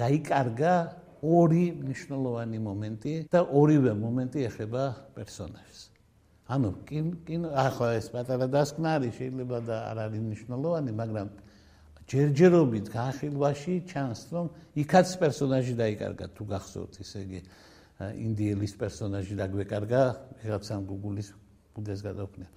დაიკარგა 0.00 0.74
ორი 1.22 1.64
მნიშვნელოვანი 1.78 2.58
მომენტი 2.68 3.14
და 3.32 3.40
ორივე 3.60 3.92
მომენტი 4.04 4.38
ეხება 4.50 4.82
პერსონაჟს. 5.14 5.80
ანუ 6.44 6.68
კინ 6.84 7.06
კინ 7.24 7.42
ახლა 7.54 7.88
ეს 7.96 8.06
პატარა 8.12 8.46
დასკვნა 8.50 8.88
არის, 8.98 9.12
შეიძლება 9.16 9.58
და 9.64 9.76
არ 9.90 9.98
არის 10.04 10.20
მნიშვნელოვანი, 10.28 10.90
მაგრამ 11.00 11.28
ჯერჯერობით 12.04 12.86
განხილვაში 12.92 13.74
ჩანს, 13.88 14.20
რომ 14.34 14.46
იქაც 14.76 15.08
პერსონაჟი 15.20 15.74
დაიკარგა 15.80 16.26
თუ 16.36 16.42
გახსოვთ, 16.52 16.92
ისე 17.00 17.18
იგი 17.24 17.40
ინდიელის 18.04 18.74
პერსონაჟი 18.76 19.34
დაგვეკარგა 19.40 20.02
რაღაცა 20.44 20.74
Google-ის 20.84 21.28
ბუდეს 21.72 22.00
გადავქნია. 22.04 22.48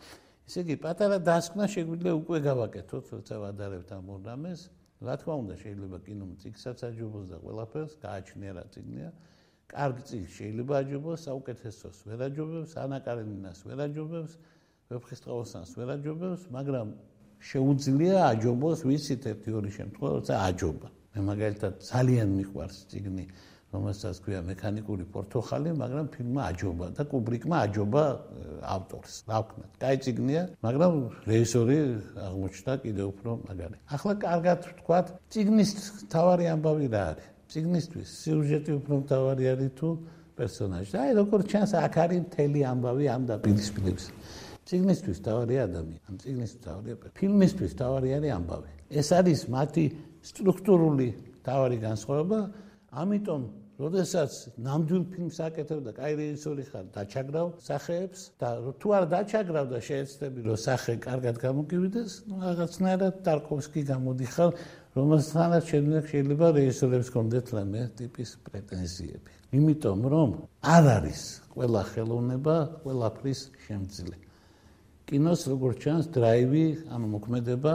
ესე 0.47 0.59
იგი, 0.63 0.75
პატარა 0.83 1.17
დასკვნა 1.23 1.65
შეგვიძლია 1.67 2.13
უკვე 2.17 2.37
გავაკეთოთ, 2.43 3.05
როცა 3.15 3.35
ვადარებთ 3.43 3.89
ამ 3.95 4.05
ორდამეს. 4.15 4.61
რა 4.97 5.13
თქმა 5.21 5.35
უნდა, 5.43 5.53
შეიძლება 5.61 5.97
კინომ 6.01 6.31
ციგსაც 6.41 6.79
აჯობოს 6.89 7.25
და 7.31 7.37
ყველაფერს 7.43 7.93
გააჩნია 8.01 8.51
რა 8.57 8.63
ციგნია. 8.73 9.09
კარგი 9.67 10.01
ციგ 10.07 10.25
შეიძლება 10.37 10.73
აჯობოს, 10.81 11.19
საუკეთესოს 11.27 11.97
ვერ 12.07 12.19
აჯობებს, 12.27 12.71
ანაკარენინას 12.83 13.59
ვერ 13.67 13.79
აჯობებს, 13.87 14.33
ვეფხისტყაოსანს 14.89 15.71
ვერ 15.77 15.89
აჯობებს, 15.95 16.41
მაგრამ 16.55 16.87
შეუძლია 17.39 18.17
აჯობოს 18.31 18.79
ვიცით 18.87 19.23
ერთი 19.31 19.49
ორი 19.57 19.71
შემთხვევა, 19.77 20.11
როცა 20.17 20.33
აჯობა. 20.47 20.87
მე 21.13 21.19
მაგალითად 21.31 21.73
ძალიან 21.91 22.29
მიყვარს 22.37 22.77
ციგნი 22.89 23.25
რომელსაც 23.67 24.19
ქვია 24.23 24.39
მექანიკური 24.47 25.05
პორტოხალი, 25.11 25.71
მაგრამ 25.75 26.05
ფილმმა 26.15 26.41
აჯობა 26.51 26.85
და 26.95 27.03
კუბრიკმა 27.11 27.55
აჯობა 27.67 28.03
ავტორს. 28.63 29.13
ვქნათ? 29.27 29.71
კაი 29.83 29.97
ციგნია, 30.03 30.43
მაგრამ 30.63 30.93
რეჟისორი 31.27 31.77
აღმოჩნდა 32.27 32.73
კიდევ 32.83 33.05
უფრო 33.11 33.29
მაგარი. 33.47 33.77
ახლა 33.95 34.13
კარგად 34.23 34.59
ვთქვათ, 34.71 35.07
ციგნის 35.31 35.71
თავარი 36.07 36.45
ამბავი 36.55 36.87
რა 36.95 37.03
არის? 37.11 37.27
ციგნისთვის 37.51 38.07
სიუჟეტი 38.23 38.71
უფრო 38.79 38.95
თავარი 39.11 39.43
არის 39.51 39.71
თუ 39.79 39.87
პერსონაჟი. 40.37 40.93
აი, 41.03 41.11
როგორ 41.19 41.39
ჩანს, 41.51 41.71
აქ 41.75 41.95
არის 42.03 42.19
მთელი 42.27 42.59
ამბავი 42.71 43.05
ამ 43.15 43.21
დაპირისპირების. 43.31 44.05
ციგნისთვის 44.67 45.17
თავარი 45.27 45.55
ადამიანი, 45.63 46.01
ამ 46.07 46.15
ციგნისთვის 46.21 46.61
თავარი 46.67 46.89
ფილმისთვის 47.17 47.71
თავარი 47.81 48.09
არის 48.17 48.31
ამბავი. 48.37 48.71
ეს 49.01 49.07
არის 49.19 49.39
მათი 49.51 49.85
სტრუქტურული 50.27 51.07
თავარი 51.47 51.77
განსხვავება 51.87 52.39
ამიტომ 52.91 53.41
როდესაც 53.77 54.57
ნამდვილ 54.57 55.03
ფილმს 55.13 55.37
აკეთებ 55.47 55.79
და 55.85 55.91
კაი 55.93 56.13
რეჟისორი 56.17 56.63
ხარ, 56.65 56.85
დაჩაგრავ 56.97 57.47
სახეებს 57.61 58.21
და 58.41 58.49
თუ 58.81 58.87
არ 58.97 59.03
დაჩაგრავ 59.13 59.65
და 59.69 59.79
შეეცდები 59.85 60.39
რომ 60.49 60.57
სახე 60.57 60.93
კარგად 60.97 61.35
გამოგივიდეს, 61.45 62.11
ну 62.25 62.35
რაღაცნაირად 62.41 63.15
ტარკოვსკი 63.21 63.81
გამოდიხარ, 63.93 64.49
რომელსაც 64.97 65.63
შეიძლება 65.69 66.47
რეჟისორებს 66.57 67.09
კონდეთ 67.13 67.47
რამე 67.53 67.81
ტიპის 68.01 68.29
პრეტენზიები. 68.49 69.31
იმიტომ 69.61 69.99
რომ 70.11 70.29
არ 70.75 70.83
არის 70.97 71.21
ყველა 71.53 71.81
ხელოვნება, 71.93 72.55
ყველაფრის 72.81 73.39
შემძლე. 73.67 74.26
კინოს 75.07 75.41
როგორც 75.47 75.77
ჩანს, 75.87 76.05
დრაივი, 76.11 76.65
ანუ 76.91 77.05
მოქმედება 77.15 77.73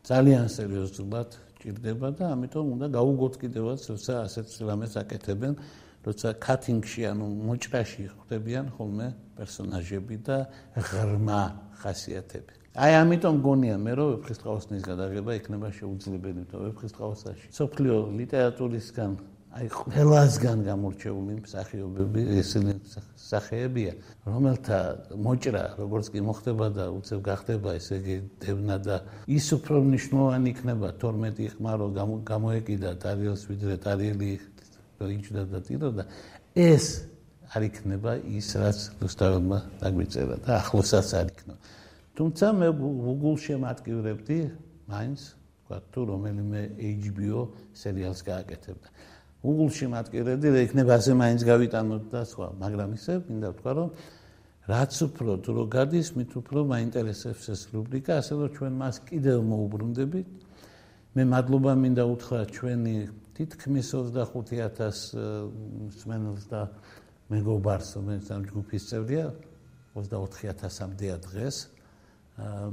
ძალიან 0.00 0.46
სერიოზულად 0.48 1.30
ჭირდება 1.60 2.08
და 2.16 2.24
ამიტომ 2.32 2.66
უნდა 2.74 2.86
გაუგოთ 2.96 3.34
კიდევაც 3.36 3.80
როცა 3.92 4.12
ასეთ 4.24 4.46
რამეს 4.64 4.96
აკეთებენ 4.96 5.52
როცა 6.00 6.28
კატინგში 6.40 7.02
ანუ 7.12 7.26
მოჭრაში 7.44 8.04
ხვდებიან 8.16 8.66
ხოლმე 8.80 9.08
პერსონაჟები 9.36 10.16
და 10.24 10.38
ღრმა 10.72 11.42
ხასიათები. 11.84 12.52
აი 12.80 12.92
ამიტომ 13.02 13.36
გონია 13.44 13.76
მე 13.76 13.92
რომ 14.00 14.08
ვეფხისტყაოსნის 14.16 14.82
გადაღება 14.88 15.30
იქნება 15.36 15.68
შეუძლებელი 15.76 16.42
და 16.48 16.56
ვეფხისტყაოსაში. 16.64 17.46
სოფლიო 17.60 17.96
ლიტერატურისგან 18.16 19.10
აი 19.50 19.66
ყველასგან 19.74 20.60
გამორჩეული 20.62 21.36
მსახიობები 21.42 22.22
ესენი 22.38 22.74
სახეებია 23.18 23.94
რომელთა 24.22 24.78
მოჭრა 25.26 25.62
როგორც 25.80 26.10
კი 26.14 26.22
მოხდება 26.22 26.68
და 26.76 26.84
უცებ 26.94 27.24
გახდება 27.26 27.74
ესე 27.80 27.98
იგი 27.98 28.16
დევნა 28.44 28.76
და 28.86 29.00
ის 29.26 29.50
უფრო 29.58 29.82
მნიშვნელოვანი 29.88 30.54
იქნება 30.54 30.92
12 31.02 31.50
ხმარო 31.56 31.88
გამოეკიდა 32.30 32.94
ტარიელს 33.02 33.42
ვიდრე 33.50 33.74
ტარიელი 33.90 34.30
როიჯდა 35.02 35.42
და 35.50 35.58
ტირო 35.66 35.90
და 35.98 36.06
ეს 36.54 36.86
არ 37.50 37.62
იქნება 37.66 38.12
ის 38.30 38.54
რაც 38.54 38.78
რუსთავმა 39.02 39.58
დაგვიწერა 39.82 40.36
და 40.46 40.50
ახლოსაც 40.62 41.08
არ 41.18 41.26
იქნება 41.34 41.60
თუმცა 42.14 42.46
მე 42.54 42.68
Google-ში 42.78 43.54
მატკივრებდი 43.66 44.38
მაინც 44.94 45.20
თქვა 45.66 45.78
თუ 45.90 46.00
რომელიმე 46.14 46.62
HBO 46.78 47.42
სერიალს 47.74 48.22
გააკეთებდა 48.30 49.09
უგულში 49.40 49.86
მატკივრებდი 49.88 50.48
და 50.52 50.60
იქნება 50.68 50.92
ასე 51.00 51.12
მაინც 51.16 51.40
გავიტანოთ 51.48 52.04
და 52.12 52.20
სხვა, 52.28 52.48
მაგრამ 52.60 52.90
ისე 52.96 53.12
მინდა 53.24 53.48
ვთქვა, 53.56 53.72
რომ 53.80 53.88
რაც 54.68 54.92
უფრო 55.06 55.30
დრო 55.40 55.62
გადის, 55.72 56.08
მით 56.12 56.30
უფრო 56.40 56.58
მაინტერესებს 56.68 57.44
ეს 57.48 57.62
რუბრიკა, 57.72 58.12
ასე 58.20 58.32
რომ 58.36 58.50
ჩვენ 58.52 58.72
მას 58.76 58.96
კიდევ 59.08 59.38
მოუბრუნდებით. 59.48 60.28
მე 61.16 61.22
მადლობა 61.26 61.72
მინდა 61.74 62.04
უთხრა 62.04 62.40
ჩვენი 62.54 62.96
თითქმის 63.34 63.88
25000 63.96 65.16
მსმენელს 65.88 66.44
და 66.52 66.60
მეგობარს, 67.32 67.88
რომელიც 67.96 68.26
ამ 68.30 68.42
ჯგუფის 68.44 68.82
წევრია, 68.92 69.26
24000-მდეა 69.96 71.16
დღეს. 71.24 71.56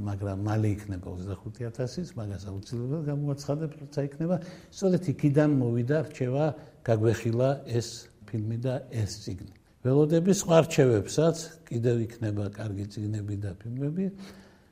მაგრამ 0.07 0.37
მალე 0.47 0.69
იქნება 0.77 1.07
25000-ის, 1.17 2.09
მაგას 2.15 2.43
აუცილებლად 2.47 3.03
გამოაცხადებ, 3.07 3.71
როცა 3.81 3.99
იქნება. 4.07 4.35
სწორედ 4.71 5.03
იქიდან 5.11 5.49
მოვიდა 5.59 5.97
რჩევა, 6.07 6.45
გაგვეხილა 6.87 7.49
ეს 7.67 7.87
ფილმი 8.27 8.57
და 8.63 8.75
ეს 8.91 9.11
ციგნი. 9.27 9.53
ველოდები 9.83 10.31
სხვა 10.35 10.57
რჩევებსაც, 10.67 11.37
კიდევ 11.67 11.95
იქნება 12.07 12.45
კარგი 12.55 12.85
ციგნები 12.91 13.35
და 13.43 13.51
ფილმები. 13.59 14.05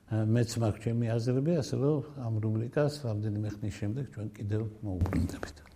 მეც 0.05 0.49
მაქვს 0.61 0.81
ჩემი 0.85 1.05
აზრები, 1.11 1.51
ასე 1.59 1.75
რომ 1.81 1.97
ამ 2.25 2.33
რუბრიკას 2.43 2.93
რამდენიმე 3.09 3.49
ხნის 3.57 3.75
შემდეგ 3.79 4.05
ჩვენ 4.13 4.27
კიდევ 4.37 4.61
მოვუბრუნდებით. 4.85 5.74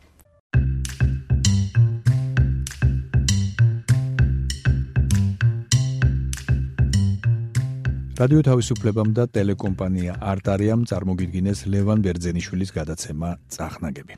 რადიო 8.19 8.41
თავისუფლებამ 8.43 9.12
და 9.15 9.23
ტელეკომპანია 9.32 10.17
არტარიამ 10.34 10.82
წარმოგიდგინეს 10.91 11.62
ლევან 11.71 12.01
ბერძენიშვილის 12.03 12.73
გადაცემა 12.75 13.29
წახნაგები. 13.55 14.17